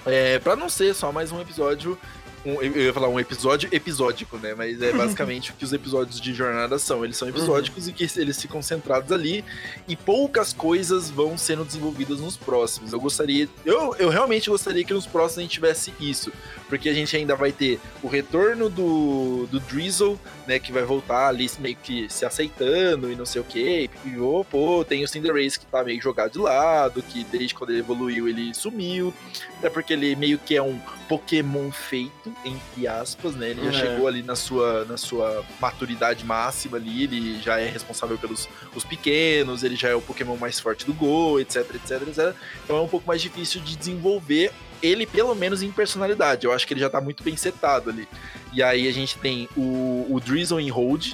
é, 0.05 0.39
para 0.41 0.57
não 0.57 0.69
ser 0.69 0.93
só 0.95 1.13
mais 1.13 1.31
um 1.33 1.41
episódio 1.41 1.99
um, 2.45 2.61
eu 2.61 2.77
ia 2.77 2.93
falar 2.93 3.09
um 3.09 3.19
episódio 3.19 3.69
episódico, 3.73 4.37
né? 4.39 4.55
Mas 4.55 4.81
é 4.83 4.93
basicamente 4.97 5.51
o 5.51 5.55
que 5.55 5.65
os 5.65 5.73
episódios 5.73 6.21
de 6.21 6.35
jornada 6.35 6.79
são. 6.79 7.05
Eles 7.05 7.17
são 7.17 7.29
episódicos 7.29 7.85
uhum. 7.87 7.91
e 7.91 7.93
que 7.95 8.21
eles 8.21 8.41
ficam 8.41 8.61
centrados 8.63 9.11
ali 9.11 9.45
e 9.89 9.97
poucas 9.97 10.53
coisas 10.53 11.11
vão 11.11 11.37
sendo 11.39 11.65
desenvolvidas 11.65 12.21
nos 12.21 12.37
próximos. 12.37 12.93
Eu 12.93 13.01
gostaria, 13.01 13.49
eu, 13.65 13.95
eu 13.97 14.09
realmente 14.09 14.51
gostaria 14.51 14.85
que 14.85 14.93
nos 14.93 15.07
próximos 15.07 15.39
a 15.39 15.43
gente 15.43 15.53
tivesse 15.53 15.93
isso, 15.99 16.33
porque 16.75 16.89
a 16.89 16.93
gente 16.93 17.17
ainda 17.17 17.37
vai 17.37 17.53
ter 17.53 17.79
o 18.03 18.09
retorno 18.09 18.69
do, 18.69 19.47
do 19.47 19.61
Drizzle, 19.61 20.19
né? 20.45 20.59
Que 20.59 20.73
vai 20.73 20.83
voltar 20.83 21.29
ali 21.29 21.49
meio 21.61 21.77
que 21.77 22.13
se 22.13 22.27
aceitando 22.27 23.13
e 23.13 23.15
não 23.15 23.25
sei 23.25 23.41
o 23.41 23.45
que. 23.45 23.89
E 24.05 24.19
oh, 24.19 24.45
pô, 24.45 24.85
tem 24.85 25.05
o 25.05 25.07
Cinderace 25.07 25.61
que 25.61 25.67
tá 25.67 25.85
meio 25.85 26.03
jogado 26.03 26.33
de 26.33 26.39
lado, 26.41 27.01
que 27.01 27.23
desde 27.23 27.55
quando 27.55 27.71
ele 27.71 27.79
evoluiu 27.79 28.29
ele 28.29 28.53
sumiu, 28.53 29.15
até 29.59 29.71
porque 29.71 29.93
ele 29.93 30.17
meio 30.17 30.37
que 30.37 30.57
é 30.57 30.63
um 30.63 30.77
Pokémon 31.09 31.71
feito, 31.71 32.35
entre 32.45 32.89
aspas, 32.89 33.37
né? 33.37 33.51
Ele 33.51 33.71
já 33.71 33.79
é. 33.79 33.87
chegou 33.87 34.09
ali 34.09 34.25
na 34.25 34.35
sua, 34.35 34.85
na 34.85 34.97
sua 34.97 35.45
maturidade 35.61 36.25
máxima 36.25 36.77
ali, 36.77 37.05
ele 37.05 37.41
já 37.41 37.61
é 37.61 37.69
responsável 37.69 38.19
pelos 38.19 38.49
os 38.75 38.83
pequenos, 38.83 39.63
ele 39.63 39.77
já 39.77 39.91
é 39.91 39.95
o 39.95 40.03
Pokémon 40.03 40.37
mais 40.37 40.59
forte 40.59 40.85
do 40.85 40.93
Go, 40.93 41.39
etc, 41.39 41.73
etc, 41.73 42.03
etc. 42.09 42.35
Então 42.65 42.79
é 42.79 42.81
um 42.81 42.89
pouco 42.89 43.07
mais 43.07 43.23
difícil 43.23 43.61
de 43.61 43.77
desenvolver 43.77 44.51
ele, 44.85 45.07
pelo 45.07 45.35
menos 45.35 45.63
em 45.63 45.71
personalidade. 45.71 46.47
Eu 46.47 46.53
acho 46.53 46.67
que 46.67 46.75
ele 46.75 46.81
já 46.81 46.91
tá 46.91 47.01
muito 47.01 47.23
bem 47.23 47.37
setado 47.37 47.91
ali. 47.91 48.09
E 48.53 48.63
aí 48.63 48.87
a 48.89 48.93
gente 48.93 49.19
tem 49.19 49.49
o, 49.57 50.07
o 50.09 50.21
Drizzle 50.21 50.61
em 50.61 50.71
Hold, 50.71 51.13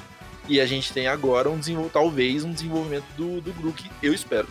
e 0.48 0.60
a 0.60 0.66
gente 0.66 0.92
tem 0.92 1.06
agora 1.06 1.48
um 1.48 1.60
talvez 1.88 2.42
um 2.42 2.52
desenvolvimento 2.52 3.04
do, 3.16 3.40
do 3.40 3.74
eu 4.02 4.12
espero. 4.12 4.48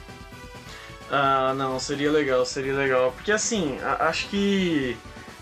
Ah, 1.11 1.53
não, 1.57 1.77
seria 1.79 2.09
legal, 2.09 2.45
seria 2.45 2.73
legal. 2.73 3.11
Porque 3.11 3.31
assim, 3.31 3.77
acho 3.99 4.29
que 4.29 4.95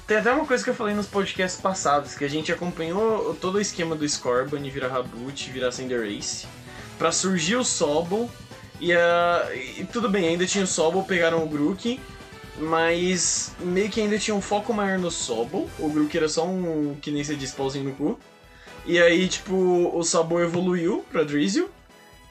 tem 0.07 0.17
até 0.17 0.31
uma 0.31 0.45
coisa 0.45 0.63
que 0.63 0.69
eu 0.69 0.73
falei 0.73 0.95
nos 0.95 1.05
podcasts 1.05 1.61
passados, 1.61 2.15
que 2.15 2.25
a 2.25 2.29
gente 2.29 2.51
acompanhou 2.51 3.35
todo 3.35 3.55
o 3.55 3.61
esquema 3.61 3.95
do 3.95 4.07
Scorban 4.07 4.61
virar 4.61 4.87
Raboot, 4.87 5.51
virar 5.51 5.71
Cinderace, 5.71 6.47
pra 6.97 7.11
surgir 7.11 7.57
o 7.57 7.63
Sobol, 7.63 8.31
e, 8.79 8.93
uh, 8.93 9.53
e, 9.53 9.85
tudo 9.91 10.09
bem, 10.09 10.29
ainda 10.29 10.45
tinha 10.45 10.63
o 10.63 10.67
Sobol, 10.67 11.03
pegaram 11.03 11.43
o 11.43 11.47
Grook, 11.47 11.99
mas 12.57 13.53
meio 13.59 13.89
que 13.89 14.01
ainda 14.01 14.17
tinha 14.17 14.35
um 14.35 14.41
foco 14.41 14.73
maior 14.73 14.97
no 14.99 15.11
Sobol, 15.11 15.69
o 15.79 15.89
Grook 15.89 16.15
era 16.15 16.29
só 16.29 16.45
um, 16.45 16.95
que 17.01 17.11
nem 17.11 17.23
se 17.23 17.35
diz, 17.35 17.51
pauzinho 17.51 17.85
no 17.85 17.95
cu, 17.95 18.19
e 18.85 18.99
aí, 18.99 19.27
tipo, 19.27 19.53
o 19.93 20.03
Sobol 20.03 20.41
evoluiu 20.41 21.05
pra 21.11 21.23
Drizzle, 21.23 21.69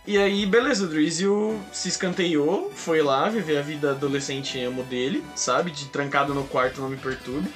e 0.07 0.17
aí, 0.19 0.47
beleza, 0.47 0.85
o 0.85 0.89
Drizzle 0.89 1.59
se 1.73 1.89
escanteou, 1.89 2.71
foi 2.73 3.03
lá 3.03 3.29
viver 3.29 3.59
a 3.59 3.63
vida 3.63 3.91
adolescente 3.91 4.57
emo 4.57 4.85
dele, 4.85 5.25
sabe? 5.35 5.73
De 5.73 5.87
trancado 5.87 6.33
no 6.33 6.45
quarto, 6.45 6.81
não 6.81 6.89
me 6.89 6.97
perturbe. 6.97 7.49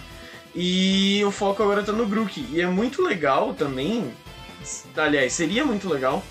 E 0.52 1.22
o 1.24 1.30
foco 1.30 1.62
agora 1.62 1.84
tá 1.84 1.92
no 1.92 2.06
Grook. 2.06 2.44
E 2.50 2.60
é 2.60 2.66
muito 2.66 3.02
legal 3.02 3.54
também. 3.54 4.12
Aliás, 4.96 5.32
seria 5.32 5.64
muito 5.64 5.88
legal 5.88 6.24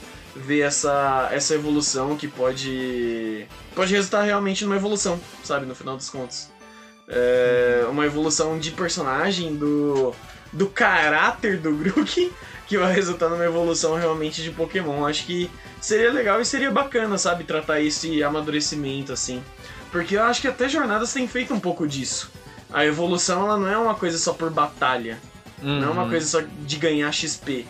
ver 0.45 0.61
essa, 0.61 1.29
essa 1.31 1.53
evolução 1.53 2.15
que 2.15 2.27
pode. 2.27 3.45
pode 3.75 3.93
resultar 3.93 4.23
realmente 4.23 4.63
numa 4.63 4.75
evolução, 4.75 5.19
sabe? 5.43 5.65
No 5.65 5.75
final 5.75 5.95
dos 5.95 6.09
contos. 6.09 6.49
É, 7.07 7.85
uma 7.89 8.05
evolução 8.05 8.59
de 8.59 8.71
personagem, 8.71 9.55
do, 9.55 10.13
do 10.53 10.67
caráter 10.67 11.57
do 11.57 11.73
Grook, 11.75 12.31
que 12.67 12.77
vai 12.77 12.93
resultar 12.93 13.29
numa 13.29 13.45
evolução 13.45 13.95
realmente 13.95 14.43
de 14.43 14.51
Pokémon. 14.51 15.05
Acho 15.05 15.25
que 15.25 15.49
seria 15.81 16.11
legal 16.11 16.39
e 16.39 16.45
seria 16.45 16.71
bacana, 16.71 17.17
sabe? 17.17 17.43
Tratar 17.43 17.81
esse 17.81 18.23
amadurecimento 18.23 19.11
assim. 19.11 19.43
Porque 19.91 20.15
eu 20.15 20.23
acho 20.23 20.41
que 20.41 20.47
até 20.47 20.69
jornadas 20.69 21.11
têm 21.11 21.27
feito 21.27 21.53
um 21.53 21.59
pouco 21.59 21.87
disso 21.87 22.31
a 22.71 22.85
evolução 22.85 23.45
ela 23.45 23.57
não 23.57 23.67
é 23.67 23.77
uma 23.77 23.95
coisa 23.95 24.17
só 24.17 24.33
por 24.33 24.49
batalha. 24.49 25.19
Uhum. 25.61 25.79
Não 25.79 25.89
é 25.89 25.91
uma 25.91 26.03
uhum. 26.03 26.09
coisa 26.09 26.25
só 26.25 26.41
de 26.41 26.77
ganhar 26.77 27.11
XP. 27.11 27.65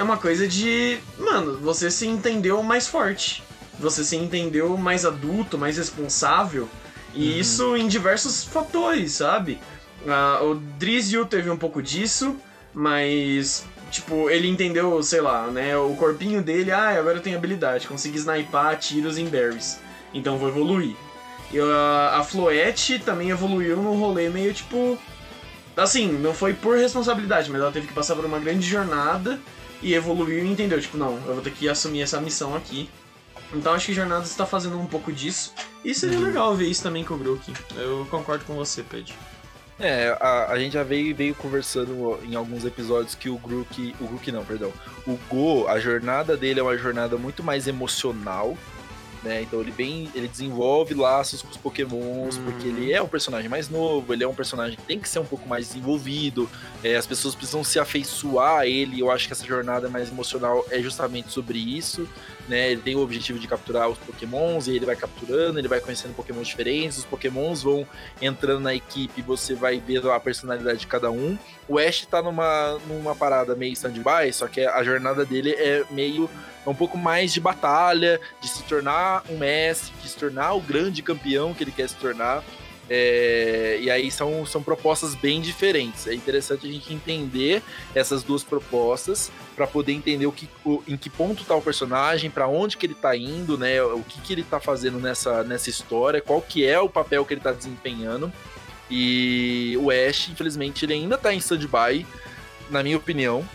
É 0.00 0.02
uma 0.02 0.16
coisa 0.16 0.48
de. 0.48 0.98
Mano, 1.18 1.58
você 1.58 1.90
se 1.90 2.06
entendeu 2.06 2.62
mais 2.62 2.86
forte. 2.86 3.42
Você 3.78 4.02
se 4.02 4.16
entendeu 4.16 4.74
mais 4.78 5.04
adulto, 5.04 5.58
mais 5.58 5.76
responsável. 5.76 6.66
E 7.14 7.32
uhum. 7.32 7.38
isso 7.38 7.76
em 7.76 7.86
diversos 7.86 8.42
fatores, 8.42 9.12
sabe? 9.12 9.60
Uh, 10.02 10.52
o 10.52 10.54
Drizio 10.78 11.26
teve 11.26 11.50
um 11.50 11.56
pouco 11.58 11.82
disso, 11.82 12.34
mas. 12.72 13.66
Tipo, 13.90 14.30
ele 14.30 14.48
entendeu, 14.48 15.02
sei 15.02 15.20
lá, 15.20 15.48
né? 15.48 15.76
O 15.76 15.94
corpinho 15.96 16.40
dele, 16.40 16.72
ah, 16.72 16.98
agora 16.98 17.18
eu 17.18 17.22
tenho 17.22 17.36
habilidade, 17.36 17.86
consegui 17.86 18.16
sniper 18.16 18.78
tiros 18.78 19.18
em 19.18 19.26
berries. 19.26 19.80
Então 20.14 20.38
vou 20.38 20.48
evoluir. 20.48 20.96
E 21.52 21.60
a, 21.60 22.20
a 22.20 22.24
Floette 22.24 23.00
também 23.00 23.28
evoluiu 23.28 23.76
num 23.76 23.98
rolê 23.98 24.30
meio 24.30 24.54
tipo. 24.54 24.98
Assim, 25.80 26.12
não 26.12 26.34
foi 26.34 26.52
por 26.52 26.76
responsabilidade, 26.76 27.50
mas 27.50 27.60
ela 27.60 27.72
teve 27.72 27.86
que 27.86 27.94
passar 27.94 28.14
por 28.14 28.24
uma 28.24 28.38
grande 28.38 28.68
jornada 28.68 29.40
e 29.82 29.94
evoluiu 29.94 30.44
e 30.44 30.50
entendeu, 30.50 30.78
tipo, 30.78 30.98
não, 30.98 31.14
eu 31.26 31.32
vou 31.34 31.40
ter 31.40 31.52
que 31.52 31.68
assumir 31.68 32.02
essa 32.02 32.20
missão 32.20 32.54
aqui. 32.54 32.90
Então 33.52 33.72
acho 33.72 33.86
que 33.86 33.94
Jornadas 33.94 34.28
está 34.28 34.44
fazendo 34.44 34.78
um 34.78 34.86
pouco 34.86 35.10
disso. 35.10 35.54
E 35.82 35.94
seria 35.94 36.18
uhum. 36.18 36.24
legal 36.24 36.54
ver 36.54 36.66
isso 36.66 36.82
também 36.82 37.02
com 37.02 37.14
o 37.14 37.18
Grook. 37.18 37.52
Eu 37.74 38.06
concordo 38.10 38.44
com 38.44 38.54
você, 38.54 38.82
Pedro. 38.82 39.14
É, 39.78 40.14
a, 40.20 40.52
a 40.52 40.58
gente 40.58 40.74
já 40.74 40.82
veio, 40.82 41.16
veio 41.16 41.34
conversando 41.34 42.20
em 42.24 42.34
alguns 42.34 42.66
episódios 42.66 43.14
que 43.14 43.30
o 43.30 43.38
Grook. 43.38 43.94
O 43.98 44.06
Grook 44.06 44.30
não, 44.30 44.44
perdão. 44.44 44.72
O 45.06 45.18
Go, 45.30 45.66
a 45.66 45.80
jornada 45.80 46.36
dele 46.36 46.60
é 46.60 46.62
uma 46.62 46.76
jornada 46.76 47.16
muito 47.16 47.42
mais 47.42 47.66
emocional 47.66 48.56
né? 49.22 49.42
Então 49.42 49.60
ele 49.60 49.70
vem, 49.70 50.08
ele 50.14 50.28
desenvolve 50.28 50.94
laços 50.94 51.42
com 51.42 51.50
os 51.50 51.56
pokémons, 51.56 52.36
hum. 52.36 52.44
porque 52.44 52.68
ele 52.68 52.92
é 52.92 53.02
um 53.02 53.08
personagem 53.08 53.48
mais 53.48 53.68
novo, 53.68 54.12
ele 54.12 54.24
é 54.24 54.28
um 54.28 54.34
personagem 54.34 54.76
que 54.76 54.82
tem 54.82 54.98
que 54.98 55.08
ser 55.08 55.18
um 55.18 55.24
pouco 55.24 55.48
mais 55.48 55.68
desenvolvido, 55.68 56.48
é, 56.82 56.96
as 56.96 57.06
pessoas 57.06 57.34
precisam 57.34 57.62
se 57.62 57.78
afeiçoar 57.78 58.60
a 58.60 58.66
ele, 58.66 59.00
eu 59.00 59.10
acho 59.10 59.26
que 59.26 59.32
essa 59.32 59.46
jornada 59.46 59.88
mais 59.88 60.08
emocional 60.08 60.64
é 60.70 60.80
justamente 60.80 61.30
sobre 61.32 61.58
isso, 61.58 62.08
né? 62.50 62.72
Ele 62.72 62.82
tem 62.82 62.96
o 62.96 63.00
objetivo 63.00 63.38
de 63.38 63.46
capturar 63.46 63.88
os 63.88 63.96
pokémons, 63.98 64.66
e 64.66 64.76
ele 64.76 64.84
vai 64.84 64.96
capturando, 64.96 65.58
ele 65.58 65.68
vai 65.68 65.80
conhecendo 65.80 66.14
pokémons 66.14 66.48
diferentes, 66.48 66.98
os 66.98 67.04
pokémons 67.04 67.62
vão 67.62 67.86
entrando 68.20 68.60
na 68.60 68.74
equipe, 68.74 69.22
você 69.22 69.54
vai 69.54 69.80
ver 69.80 70.06
a 70.10 70.20
personalidade 70.20 70.80
de 70.80 70.86
cada 70.86 71.10
um. 71.10 71.38
O 71.68 71.78
Ash 71.78 72.04
tá 72.04 72.20
numa, 72.20 72.78
numa 72.88 73.14
parada 73.14 73.54
meio 73.54 73.72
stand-by, 73.72 74.32
só 74.32 74.48
que 74.48 74.60
a 74.60 74.82
jornada 74.82 75.24
dele 75.24 75.52
é 75.52 75.84
meio 75.90 76.28
é 76.66 76.68
um 76.68 76.74
pouco 76.74 76.98
mais 76.98 77.32
de 77.32 77.40
batalha, 77.40 78.20
de 78.40 78.48
se 78.48 78.62
tornar 78.64 79.22
um 79.30 79.38
mestre, 79.38 79.92
de 80.02 80.08
se 80.08 80.16
tornar 80.16 80.52
o 80.52 80.60
grande 80.60 81.02
campeão 81.02 81.54
que 81.54 81.64
ele 81.64 81.72
quer 81.72 81.88
se 81.88 81.96
tornar. 81.96 82.44
É, 82.92 83.78
e 83.80 83.88
aí 83.88 84.10
são, 84.10 84.44
são 84.44 84.60
propostas 84.60 85.14
bem 85.14 85.40
diferentes. 85.40 86.08
É 86.08 86.14
interessante 86.14 86.66
a 86.66 86.72
gente 86.72 86.92
entender 86.92 87.62
essas 87.94 88.24
duas 88.24 88.42
propostas 88.42 89.30
para 89.54 89.64
poder 89.64 89.92
entender 89.92 90.26
o 90.26 90.32
que, 90.32 90.48
o, 90.64 90.82
em 90.88 90.96
que 90.96 91.08
ponto 91.08 91.42
está 91.42 91.54
o 91.54 91.62
personagem, 91.62 92.28
para 92.28 92.48
onde 92.48 92.76
que 92.76 92.84
ele 92.84 92.94
está 92.94 93.16
indo, 93.16 93.56
né? 93.56 93.80
O 93.80 94.02
que, 94.02 94.20
que 94.20 94.32
ele 94.32 94.40
está 94.40 94.58
fazendo 94.58 94.98
nessa, 94.98 95.44
nessa 95.44 95.70
história, 95.70 96.20
qual 96.20 96.42
que 96.42 96.66
é 96.66 96.80
o 96.80 96.88
papel 96.88 97.24
que 97.24 97.32
ele 97.32 97.40
está 97.40 97.52
desempenhando. 97.52 98.32
E 98.90 99.78
o 99.80 99.92
Ash, 99.92 100.28
infelizmente, 100.28 100.84
ele 100.84 100.94
ainda 100.94 101.14
está 101.14 101.32
em 101.32 101.38
stand-by, 101.38 102.04
na 102.68 102.82
minha 102.82 102.96
opinião. 102.96 103.48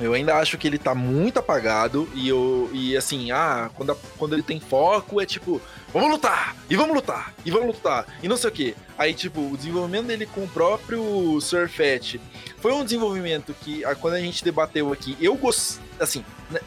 Eu 0.00 0.14
ainda 0.14 0.36
acho 0.36 0.56
que 0.56 0.66
ele 0.66 0.78
tá 0.78 0.94
muito 0.94 1.38
apagado 1.38 2.08
e 2.14 2.28
eu 2.28 2.70
e 2.72 2.96
assim, 2.96 3.32
ah, 3.32 3.70
quando, 3.74 3.92
a, 3.92 3.96
quando 4.16 4.34
ele 4.34 4.42
tem 4.42 4.60
foco 4.60 5.20
é 5.20 5.26
tipo, 5.26 5.60
vamos 5.92 6.10
lutar, 6.10 6.56
e 6.70 6.76
vamos 6.76 6.94
lutar, 6.94 7.34
e 7.44 7.50
vamos 7.50 7.66
lutar, 7.66 8.06
e 8.22 8.28
não 8.28 8.36
sei 8.36 8.50
o 8.50 8.52
que. 8.52 8.76
Aí, 8.96 9.12
tipo, 9.12 9.40
o 9.40 9.56
desenvolvimento 9.56 10.06
dele 10.06 10.26
com 10.26 10.44
o 10.44 10.48
próprio 10.48 11.40
Surfet 11.40 12.20
foi 12.58 12.72
um 12.72 12.84
desenvolvimento 12.84 13.54
que, 13.62 13.82
quando 14.00 14.14
a 14.14 14.20
gente 14.20 14.44
debateu 14.44 14.92
aqui, 14.92 15.16
eu 15.20 15.34
gostei, 15.34 15.82
assim, 15.98 16.24
né, 16.50 16.60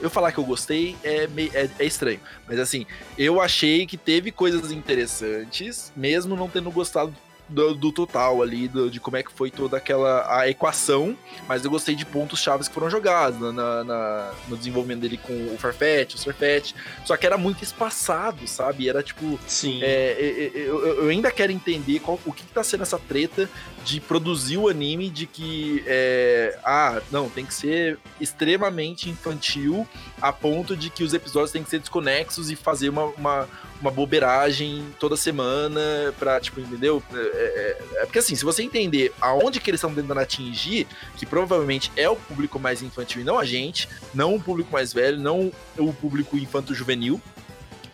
eu 0.00 0.08
falar 0.08 0.32
que 0.32 0.38
eu 0.38 0.44
gostei 0.44 0.96
é, 1.04 1.28
é, 1.52 1.70
é, 1.78 1.84
estranho. 1.84 2.20
Mas 2.48 2.58
assim, 2.58 2.86
eu 3.18 3.40
achei 3.40 3.86
que 3.86 3.96
teve 3.96 4.32
coisas 4.32 4.72
interessantes, 4.72 5.92
mesmo 5.94 6.34
não 6.36 6.48
tendo 6.48 6.70
gostado 6.70 7.14
do, 7.50 7.74
do 7.74 7.92
total 7.92 8.42
ali, 8.42 8.68
do, 8.68 8.90
de 8.90 9.00
como 9.00 9.16
é 9.16 9.22
que 9.22 9.32
foi 9.32 9.50
toda 9.50 9.76
aquela 9.76 10.40
a 10.40 10.48
equação, 10.48 11.16
mas 11.48 11.64
eu 11.64 11.70
gostei 11.70 11.94
de 11.94 12.06
pontos 12.06 12.40
chaves 12.40 12.68
que 12.68 12.74
foram 12.74 12.88
jogados 12.88 13.40
na, 13.40 13.84
na, 13.84 14.32
no 14.48 14.56
desenvolvimento 14.56 15.00
dele 15.00 15.18
com 15.18 15.32
o 15.52 15.58
Farfetch, 15.58 16.14
o 16.14 16.18
Surfetch, 16.18 16.72
só 17.04 17.16
que 17.16 17.26
era 17.26 17.36
muito 17.36 17.62
espaçado, 17.62 18.46
sabe? 18.46 18.88
Era 18.88 19.02
tipo. 19.02 19.38
Sim. 19.46 19.82
É, 19.82 19.86
é, 19.86 20.58
é, 20.58 20.68
eu, 20.68 21.04
eu, 21.04 21.08
ainda 21.08 21.30
quero 21.30 21.52
entender 21.52 21.98
qual, 22.00 22.18
o 22.24 22.32
que, 22.32 22.44
que 22.44 22.52
tá 22.52 22.62
sendo 22.62 22.82
essa 22.82 22.98
treta 22.98 23.50
de 23.84 24.00
produzir 24.00 24.56
o 24.56 24.68
anime 24.68 25.10
de 25.10 25.26
que. 25.26 25.82
É, 25.86 26.58
ah, 26.64 27.00
não, 27.10 27.28
tem 27.28 27.44
que 27.44 27.54
ser 27.54 27.98
extremamente 28.20 29.10
infantil 29.10 29.86
a 30.20 30.32
ponto 30.32 30.76
de 30.76 30.90
que 30.90 31.02
os 31.02 31.14
episódios 31.14 31.50
têm 31.50 31.62
que 31.62 31.70
ser 31.70 31.80
desconexos 31.80 32.50
e 32.50 32.56
fazer 32.56 32.88
uma, 32.88 33.04
uma, 33.04 33.48
uma 33.80 33.90
bobeiragem 33.90 34.84
toda 34.98 35.16
semana 35.16 35.80
pra, 36.18 36.38
tipo, 36.40 36.60
entendeu? 36.60 37.02
É, 37.12 37.16
é, 37.16 38.02
é, 38.02 38.06
porque 38.06 38.18
assim, 38.18 38.34
se 38.34 38.44
você 38.44 38.62
entender 38.62 39.12
aonde 39.20 39.58
que 39.60 39.70
eles 39.70 39.78
estão 39.78 39.94
tentando 39.94 40.20
atingir, 40.20 40.86
que 41.16 41.24
provavelmente 41.24 41.90
é 41.96 42.08
o 42.08 42.16
público 42.16 42.58
mais 42.58 42.82
infantil 42.82 43.22
e 43.22 43.24
não 43.24 43.38
a 43.38 43.44
gente, 43.44 43.88
não 44.12 44.34
o 44.34 44.40
público 44.40 44.70
mais 44.72 44.92
velho, 44.92 45.18
não 45.18 45.50
o 45.78 45.92
público 45.92 46.36
infanto-juvenil, 46.36 47.20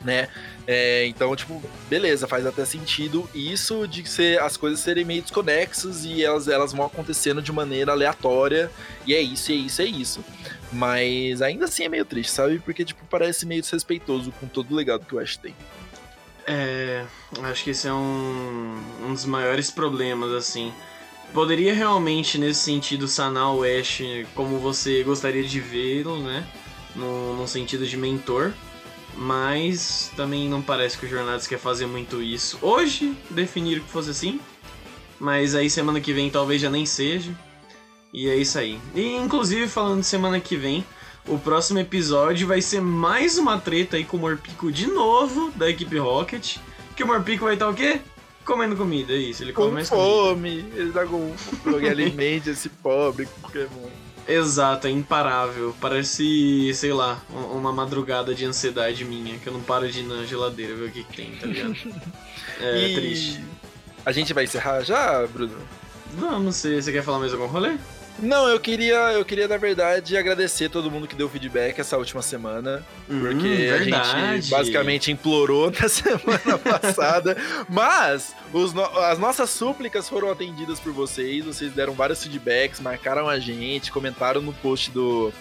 né? 0.05 0.29
É, 0.67 1.07
então, 1.07 1.35
tipo, 1.37 1.63
beleza, 1.89 2.27
faz 2.27 2.45
até 2.45 2.65
sentido 2.65 3.29
isso 3.33 3.87
de 3.87 4.09
ser 4.09 4.41
as 4.41 4.57
coisas 4.57 4.81
serem 4.81 5.05
meio 5.05 5.23
desconexas 5.23 6.05
e 6.05 6.25
elas, 6.25 6.49
elas 6.49 6.73
vão 6.73 6.87
acontecendo 6.87 7.41
de 7.41 7.53
maneira 7.53 7.93
aleatória, 7.93 8.71
e 9.07 9.15
é 9.15 9.21
isso, 9.21 9.53
é 9.53 9.55
isso, 9.55 9.83
é 9.83 9.85
isso. 9.85 10.25
Mas 10.73 11.41
ainda 11.41 11.67
assim 11.67 11.85
é 11.85 11.89
meio 11.89 12.05
triste, 12.05 12.33
sabe? 12.33 12.59
Porque, 12.59 12.85
tipo, 12.85 13.05
parece 13.09 13.47
meio 13.47 13.63
desrespeitoso 13.63 14.33
com 14.33 14.47
todo 14.49 14.73
o 14.73 14.75
legado 14.75 15.07
que 15.07 15.15
o 15.15 15.19
Ash 15.21 15.37
tem. 15.37 15.55
É. 16.47 17.05
Acho 17.43 17.65
que 17.65 17.71
esse 17.71 17.89
é 17.89 17.93
um, 17.93 18.81
um 19.03 19.13
dos 19.13 19.25
maiores 19.25 19.71
problemas, 19.71 20.33
assim. 20.33 20.73
Poderia 21.33 21.75
realmente, 21.75 22.39
nesse 22.39 22.61
sentido, 22.61 23.09
sanar 23.09 23.53
o 23.53 23.65
Ash 23.65 24.01
como 24.35 24.59
você 24.59 25.03
gostaria 25.03 25.43
de 25.43 25.61
vê-lo, 25.61 26.23
né? 26.23 26.47
No, 26.95 27.37
no 27.37 27.47
sentido 27.49 27.87
de 27.87 27.97
mentor 27.97 28.55
mas 29.17 30.13
também 30.15 30.49
não 30.49 30.61
parece 30.61 30.99
que 30.99 31.07
o 31.07 31.09
Jornadas 31.09 31.47
quer 31.47 31.59
fazer 31.59 31.87
muito 31.87 32.23
isso. 32.23 32.59
Hoje 32.61 33.17
definiram 33.31 33.83
que 33.83 33.91
fosse 33.91 34.11
assim, 34.11 34.39
mas 35.19 35.55
aí 35.55 35.71
semana 35.71 36.01
que 36.01 36.13
vem 36.13 36.31
talvez 36.31 36.61
já 36.61 36.71
nem 36.71 36.85
seja. 36.85 37.33
E 38.13 38.29
é 38.29 38.37
isso 38.37 38.59
aí. 38.59 38.79
E 38.95 39.17
inclusive 39.17 39.69
falando 39.69 40.01
de 40.01 40.07
semana 40.07 40.39
que 40.39 40.57
vem, 40.57 40.85
o 41.29 41.39
próximo 41.39 41.79
episódio 41.79 42.47
vai 42.47 42.63
ser 42.63 42.81
mais 42.81 43.37
uma 43.39 43.59
treta 43.59 43.97
aí 43.97 44.05
com 44.05 44.17
o 44.17 44.21
Morpico 44.21 44.71
de 44.71 44.87
novo 44.87 45.51
da 45.57 45.69
equipe 45.69 45.99
Rocket. 45.99 46.59
Que 46.95 47.03
o 47.03 47.07
Morpico 47.07 47.45
vai 47.45 47.55
estar 47.55 47.69
o 47.69 47.75
quê? 47.75 48.01
Comendo 48.45 48.77
comida, 48.77 49.13
é 49.13 49.17
isso. 49.17 49.43
Ele 49.43 49.53
come 49.53 49.69
com 49.69 49.75
mais 49.75 49.89
fome. 49.89 50.63
Comida. 50.63 50.81
Ele 50.81 50.93
tá 50.93 51.05
com 51.05 51.33
fome. 51.37 51.89
alimente 51.89 52.51
esse 52.51 52.69
pobre 52.69 53.27
Pokémon. 53.43 53.89
Exato, 54.29 54.87
é 54.87 54.91
imparável. 54.91 55.75
Parece, 55.81 56.73
sei 56.75 56.93
lá, 56.93 57.21
uma 57.31 57.73
madrugada 57.73 58.35
de 58.35 58.45
ansiedade 58.45 59.05
minha, 59.05 59.39
que 59.39 59.49
eu 59.49 59.53
não 59.53 59.61
paro 59.61 59.91
de 59.91 60.01
ir 60.01 60.05
na 60.05 60.25
geladeira 60.25 60.75
ver 60.75 60.89
o 60.89 60.93
que, 60.93 61.05
que 61.05 61.17
tem, 61.17 61.37
tá 61.37 61.47
ligado? 61.47 61.77
É 62.59 62.89
e... 62.89 62.95
triste. 62.95 63.45
A 64.07 64.13
gente 64.13 64.33
vai 64.33 64.45
encerrar 64.45 64.81
já, 64.83 65.27
Bruno? 65.27 65.59
Vamos, 66.15 66.57
você, 66.57 66.81
você 66.81 66.91
quer 66.91 67.03
falar 67.03 67.19
mais 67.19 67.35
algum 67.35 67.45
rolê? 67.45 67.77
Não, 68.19 68.49
eu 68.49 68.59
queria, 68.59 69.13
eu 69.13 69.25
queria, 69.25 69.47
na 69.47 69.57
verdade, 69.57 70.17
agradecer 70.17 70.71
todo 70.71 70.91
mundo 70.91 71.07
que 71.07 71.15
deu 71.15 71.29
feedback 71.29 71.79
essa 71.79 71.97
última 71.97 72.23
semana. 72.23 72.83
Hum, 73.09 73.21
porque 73.21 73.49
verdade. 73.49 73.95
a 73.95 74.37
gente 74.37 74.51
basicamente 74.51 75.13
implorou 75.13 75.71
na 75.79 75.89
semana 75.89 76.59
passada. 76.59 77.37
mas 77.69 78.35
no, 78.53 78.83
as 79.01 79.19
nossas 79.19 79.51
súplicas 79.51 80.09
foram 80.09 80.31
atendidas 80.31 80.81
por 80.81 80.93
vocês. 80.93 81.45
Vocês 81.45 81.73
deram 81.73 81.93
vários 81.93 82.23
feedbacks, 82.23 82.81
marcaram 82.81 83.29
a 83.29 83.39
gente, 83.39 83.93
comentaram 83.93 84.41
no 84.41 84.53
post 84.53 84.91
do. 84.91 85.33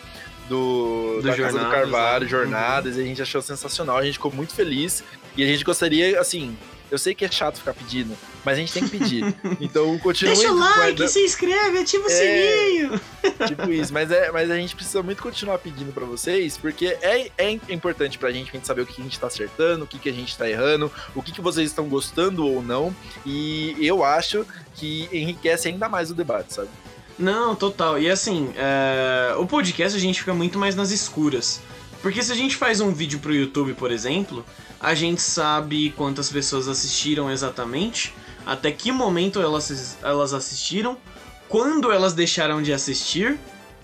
Do, 0.48 1.22
do 1.22 1.28
da 1.28 1.36
Casa 1.36 1.58
do 1.58 1.72
Carvalho, 1.72 2.26
né? 2.26 2.30
Jornadas, 2.30 2.94
uhum. 2.94 3.02
e 3.02 3.04
a 3.04 3.08
gente 3.08 3.20
achou 3.20 3.42
sensacional, 3.42 3.98
a 3.98 4.04
gente 4.06 4.14
ficou 4.14 4.32
muito 4.32 4.54
feliz. 4.54 5.04
E 5.36 5.44
a 5.44 5.48
gente 5.48 5.64
gostaria, 5.64 6.20
assim, 6.20 6.56
eu 6.96 7.00
sei 7.00 7.14
que 7.14 7.26
é 7.26 7.32
chato 7.32 7.58
ficar 7.58 7.74
pedindo, 7.74 8.18
mas 8.44 8.56
a 8.58 8.60
gente 8.60 8.74
tem 8.74 8.84
que 8.84 8.98
pedir. 8.98 9.26
Então 9.60 9.98
continue. 10.00 10.36
Deixa 10.36 10.52
o 10.52 10.58
like, 10.58 11.08
se 11.08 11.20
inscreve, 11.20 11.80
ativa 11.80 12.04
o 12.04 12.10
é, 12.10 12.10
sininho. 12.10 13.02
Tipo 13.48 13.72
isso, 13.72 13.94
mas, 13.94 14.12
é, 14.12 14.32
mas 14.32 14.52
a 14.52 14.56
gente 14.56 14.76
precisa 14.76 15.02
muito 15.02 15.22
continuar 15.22 15.58
pedindo 15.60 15.92
para 15.94 16.06
vocês, 16.06 16.58
porque 16.58 16.98
é, 17.02 17.32
é 17.38 17.52
importante 17.70 18.18
pra 18.18 18.32
gente, 18.32 18.50
pra 18.50 18.58
gente 18.58 18.68
saber 18.68 18.82
o 18.82 18.86
que 18.86 19.00
a 19.00 19.04
gente 19.04 19.20
tá 19.20 19.28
acertando, 19.28 19.86
o 19.86 19.88
que, 19.88 19.98
que 19.98 20.10
a 20.10 20.14
gente 20.14 20.38
tá 20.38 20.50
errando, 20.50 20.92
o 21.16 21.22
que, 21.22 21.32
que 21.32 21.42
vocês 21.42 21.70
estão 21.70 21.88
gostando 21.88 22.46
ou 22.46 22.62
não. 22.62 22.96
E 23.26 23.76
eu 23.80 24.04
acho 24.04 24.46
que 24.76 25.10
enriquece 25.12 25.68
ainda 25.68 25.88
mais 25.88 26.12
o 26.12 26.14
debate, 26.14 26.54
sabe? 26.54 26.70
Não, 27.18 27.56
total. 27.56 27.98
E 28.00 28.10
assim, 28.10 28.54
é... 28.58 29.34
o 29.38 29.46
podcast 29.46 29.98
a 29.98 30.02
gente 30.02 30.20
fica 30.20 30.34
muito 30.34 30.60
mais 30.60 30.76
nas 30.76 30.92
escuras. 30.92 31.62
Porque 32.02 32.22
se 32.22 32.32
a 32.32 32.36
gente 32.36 32.56
faz 32.56 32.82
um 32.82 32.92
vídeo 32.94 33.18
pro 33.18 33.34
YouTube, 33.34 33.74
por 33.74 33.92
exemplo, 33.92 34.46
a 34.86 34.94
gente 34.94 35.20
sabe 35.20 35.90
quantas 35.98 36.30
pessoas 36.30 36.68
assistiram 36.68 37.32
exatamente, 37.32 38.14
até 38.46 38.72
que 38.72 38.92
momento 38.92 39.42
elas, 39.42 39.98
elas 40.04 40.32
assistiram, 40.32 40.96
quando 41.50 41.92
elas 41.92 42.14
deixaram 42.14 42.62
de 42.62 42.72
assistir, 42.72 43.40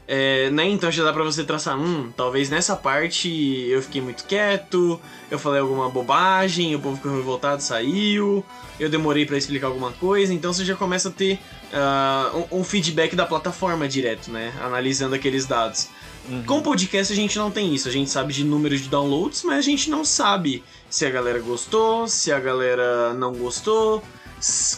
é, 0.07 0.51
né? 0.51 0.67
Então 0.67 0.91
já 0.91 1.03
dá 1.03 1.11
pra 1.11 1.23
você 1.23 1.43
traçar, 1.43 1.75
hum, 1.75 2.11
talvez 2.15 2.51
nessa 2.51 2.75
parte 2.75 3.29
eu 3.67 3.81
fiquei 3.81 3.99
muito 3.99 4.25
quieto, 4.25 5.01
eu 5.31 5.39
falei 5.39 5.59
alguma 5.59 5.89
bobagem, 5.89 6.75
o 6.75 6.79
povo 6.79 6.97
ficou 6.97 7.15
revoltado, 7.15 7.63
saiu, 7.63 8.45
eu 8.79 8.87
demorei 8.87 9.25
para 9.25 9.37
explicar 9.37 9.67
alguma 9.67 9.91
coisa, 9.93 10.31
então 10.31 10.53
você 10.53 10.63
já 10.63 10.75
começa 10.75 11.09
a 11.09 11.11
ter 11.11 11.39
uh, 11.73 12.45
um, 12.51 12.59
um, 12.59 12.63
feedback 12.63 13.15
da 13.15 13.25
plataforma 13.25 13.87
direto, 13.87 14.29
né? 14.29 14.53
Analisando 14.61 15.15
aqueles 15.15 15.47
dados. 15.47 15.89
Uhum. 16.29 16.43
Com 16.43 16.61
podcast 16.61 17.11
a 17.11 17.15
gente 17.15 17.37
não 17.37 17.49
tem 17.49 17.73
isso, 17.73 17.87
a 17.87 17.91
gente 17.91 18.09
sabe 18.09 18.33
de 18.33 18.43
números 18.43 18.81
de 18.81 18.89
downloads, 18.89 19.43
mas 19.43 19.57
a 19.57 19.61
gente 19.61 19.89
não 19.89 20.05
sabe 20.05 20.63
se 20.89 21.05
a 21.05 21.09
galera 21.09 21.39
gostou, 21.39 22.07
se 22.07 22.31
a 22.31 22.39
galera 22.39 23.13
não 23.13 23.33
gostou, 23.33 24.03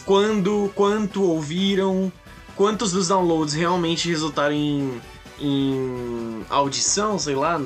quando, 0.04 0.70
quanto 0.74 1.22
ouviram, 1.22 2.12
quantos 2.56 2.92
dos 2.92 3.08
downloads 3.08 3.54
realmente 3.54 4.08
resultaram 4.08 4.54
em, 4.54 5.00
em 5.38 6.44
audição, 6.48 7.18
sei 7.18 7.34
lá, 7.34 7.60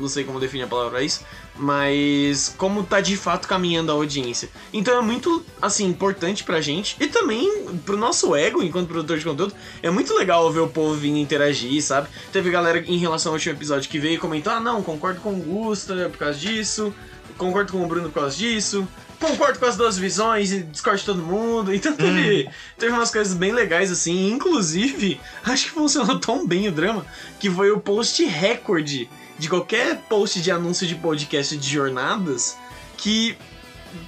não 0.00 0.08
sei 0.08 0.24
como 0.24 0.40
definir 0.40 0.62
a 0.62 0.68
palavra 0.68 1.02
isso, 1.02 1.24
mas 1.56 2.54
como 2.56 2.82
tá 2.82 3.00
de 3.00 3.16
fato 3.16 3.46
caminhando 3.46 3.92
a 3.92 3.94
audiência. 3.94 4.48
Então 4.72 4.98
é 4.98 5.02
muito, 5.02 5.44
assim, 5.60 5.86
importante 5.86 6.44
pra 6.44 6.60
gente 6.60 6.96
e 6.98 7.06
também 7.06 7.66
pro 7.84 7.96
nosso 7.96 8.34
ego 8.34 8.62
enquanto 8.62 8.88
produtor 8.88 9.18
de 9.18 9.24
conteúdo. 9.24 9.54
É 9.82 9.90
muito 9.90 10.14
legal 10.14 10.50
ver 10.50 10.60
o 10.60 10.68
povo 10.68 10.94
vindo 10.94 11.18
interagir, 11.18 11.82
sabe? 11.82 12.08
Teve 12.32 12.50
galera 12.50 12.78
em 12.78 12.98
relação 12.98 13.30
ao 13.30 13.34
último 13.34 13.54
episódio 13.54 13.90
que 13.90 13.98
veio 13.98 14.18
comentar: 14.18 14.56
ah, 14.56 14.60
não, 14.60 14.82
concordo 14.82 15.20
com 15.20 15.34
o 15.34 15.42
Gusta 15.42 16.08
por 16.10 16.18
causa 16.18 16.38
disso 16.38 16.92
concordo 17.36 17.72
com 17.72 17.82
o 17.82 17.86
Bruno 17.86 18.08
por 18.08 18.20
causa 18.20 18.36
disso, 18.36 18.86
concordo 19.20 19.58
com 19.58 19.66
as 19.66 19.76
duas 19.76 19.98
visões 19.98 20.52
e 20.52 20.62
discordo 20.62 21.00
de 21.00 21.04
todo 21.04 21.22
mundo. 21.22 21.72
Então 21.82 21.96
teve, 21.96 22.46
hum. 22.46 22.50
teve 22.78 22.92
umas 22.92 23.10
coisas 23.10 23.34
bem 23.34 23.52
legais 23.52 23.90
assim. 23.90 24.30
Inclusive, 24.30 25.20
acho 25.44 25.64
que 25.64 25.70
funcionou 25.70 26.18
tão 26.18 26.46
bem 26.46 26.68
o 26.68 26.72
drama 26.72 27.04
que 27.40 27.50
foi 27.50 27.70
o 27.70 27.80
post 27.80 28.22
recorde 28.24 29.08
de 29.38 29.48
qualquer 29.48 29.98
post 30.08 30.40
de 30.40 30.50
anúncio 30.50 30.86
de 30.86 30.94
podcast 30.94 31.56
de 31.56 31.68
jornadas 31.68 32.56
que 32.96 33.36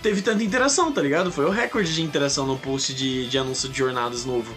teve 0.02 0.22
tanta 0.22 0.42
interação, 0.42 0.92
tá 0.92 1.02
ligado? 1.02 1.30
Foi 1.32 1.44
o 1.44 1.50
recorde 1.50 1.94
de 1.94 2.02
interação 2.02 2.46
no 2.46 2.58
post 2.58 2.94
de, 2.94 3.28
de 3.28 3.38
anúncio 3.38 3.68
de 3.68 3.76
jornadas 3.76 4.24
novo. 4.24 4.54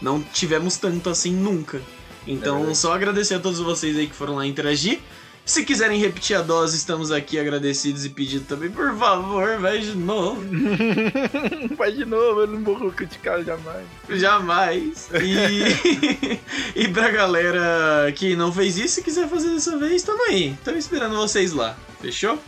Não 0.00 0.22
tivemos 0.22 0.76
tanto 0.76 1.10
assim 1.10 1.32
nunca. 1.32 1.80
Então, 2.26 2.70
é 2.70 2.74
só 2.74 2.92
agradecer 2.92 3.34
a 3.34 3.40
todos 3.40 3.58
vocês 3.58 3.96
aí 3.96 4.06
que 4.06 4.14
foram 4.14 4.36
lá 4.36 4.46
interagir. 4.46 5.00
Se 5.48 5.64
quiserem 5.64 5.98
repetir 5.98 6.36
a 6.36 6.42
dose, 6.42 6.76
estamos 6.76 7.10
aqui 7.10 7.38
agradecidos 7.38 8.04
e 8.04 8.10
pedindo 8.10 8.44
também, 8.44 8.70
por 8.70 8.94
favor, 8.98 9.58
vai 9.58 9.78
de 9.78 9.96
novo. 9.96 10.44
vai 11.74 11.90
de 11.90 12.04
novo, 12.04 12.40
eu 12.40 12.46
não 12.46 12.62
vou 12.62 12.92
criticar 12.92 13.42
jamais. 13.42 13.86
Jamais. 14.10 15.08
E, 15.14 16.38
e 16.76 16.88
pra 16.88 17.10
galera 17.10 18.12
que 18.14 18.36
não 18.36 18.52
fez 18.52 18.76
isso 18.76 19.00
e 19.00 19.02
quiser 19.02 19.26
fazer 19.26 19.48
dessa 19.54 19.74
vez, 19.78 20.02
tamo 20.02 20.22
aí. 20.28 20.50
Estamos 20.50 20.80
esperando 20.80 21.16
vocês 21.16 21.54
lá. 21.54 21.74
Fechou? 21.98 22.38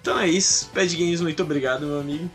Então 0.00 0.18
é 0.18 0.26
isso. 0.26 0.70
Pad 0.72 0.96
Games, 0.96 1.20
muito 1.20 1.42
obrigado, 1.42 1.84
meu 1.84 2.00
amigo. 2.00 2.30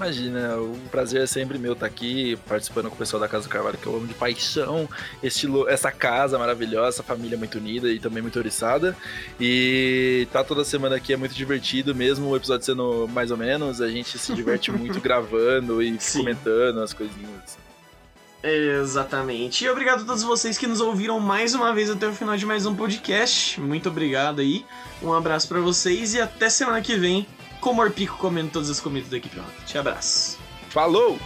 Imagina, 0.00 0.56
o 0.56 0.78
prazer 0.90 1.20
é 1.20 1.26
sempre 1.26 1.58
meu 1.58 1.74
estar 1.74 1.84
aqui 1.84 2.34
participando 2.48 2.88
com 2.88 2.94
o 2.94 2.98
pessoal 2.98 3.20
da 3.20 3.28
Casa 3.28 3.46
do 3.46 3.50
Carvalho, 3.50 3.76
que 3.76 3.86
eu 3.86 3.94
amo 3.94 4.06
de 4.06 4.14
paixão. 4.14 4.88
Estilo, 5.22 5.68
essa 5.68 5.92
casa 5.92 6.38
maravilhosa, 6.38 6.88
essa 6.88 7.02
família 7.02 7.36
muito 7.36 7.58
unida 7.58 7.92
e 7.92 8.00
também 8.00 8.22
muito 8.22 8.38
oriçada. 8.38 8.96
E 9.38 10.26
tá 10.32 10.42
toda 10.42 10.64
semana 10.64 10.96
aqui 10.96 11.12
é 11.12 11.18
muito 11.18 11.34
divertido, 11.34 11.94
mesmo 11.94 12.30
o 12.30 12.36
episódio 12.36 12.64
sendo 12.64 13.06
mais 13.08 13.30
ou 13.30 13.36
menos. 13.36 13.82
A 13.82 13.90
gente 13.90 14.16
se 14.16 14.34
diverte 14.34 14.72
muito 14.72 14.98
gravando 15.02 15.82
e 15.82 15.94
Sim. 16.00 16.20
comentando 16.20 16.80
as 16.80 16.94
coisinhas. 16.94 17.58
Exatamente. 18.42 19.66
E 19.66 19.68
obrigado 19.68 20.00
a 20.04 20.06
todos 20.06 20.22
vocês 20.22 20.56
que 20.56 20.66
nos 20.66 20.80
ouviram 20.80 21.20
mais 21.20 21.54
uma 21.54 21.74
vez 21.74 21.90
até 21.90 22.08
o 22.08 22.14
final 22.14 22.38
de 22.38 22.46
mais 22.46 22.64
um 22.64 22.74
podcast. 22.74 23.60
Muito 23.60 23.90
obrigado 23.90 24.40
aí. 24.40 24.64
Um 25.02 25.12
abraço 25.12 25.46
para 25.46 25.60
vocês 25.60 26.14
e 26.14 26.20
até 26.22 26.48
semana 26.48 26.80
que 26.80 26.96
vem 26.96 27.26
com 27.60 27.70
o 27.70 27.74
Morpico 27.74 28.16
comendo 28.16 28.50
todas 28.50 28.70
as 28.70 28.80
comidas 28.80 29.10
da 29.10 29.18
equipe 29.18 29.38
Rocket. 29.38 29.76
Abraço. 29.76 30.38
Falou! 30.70 31.18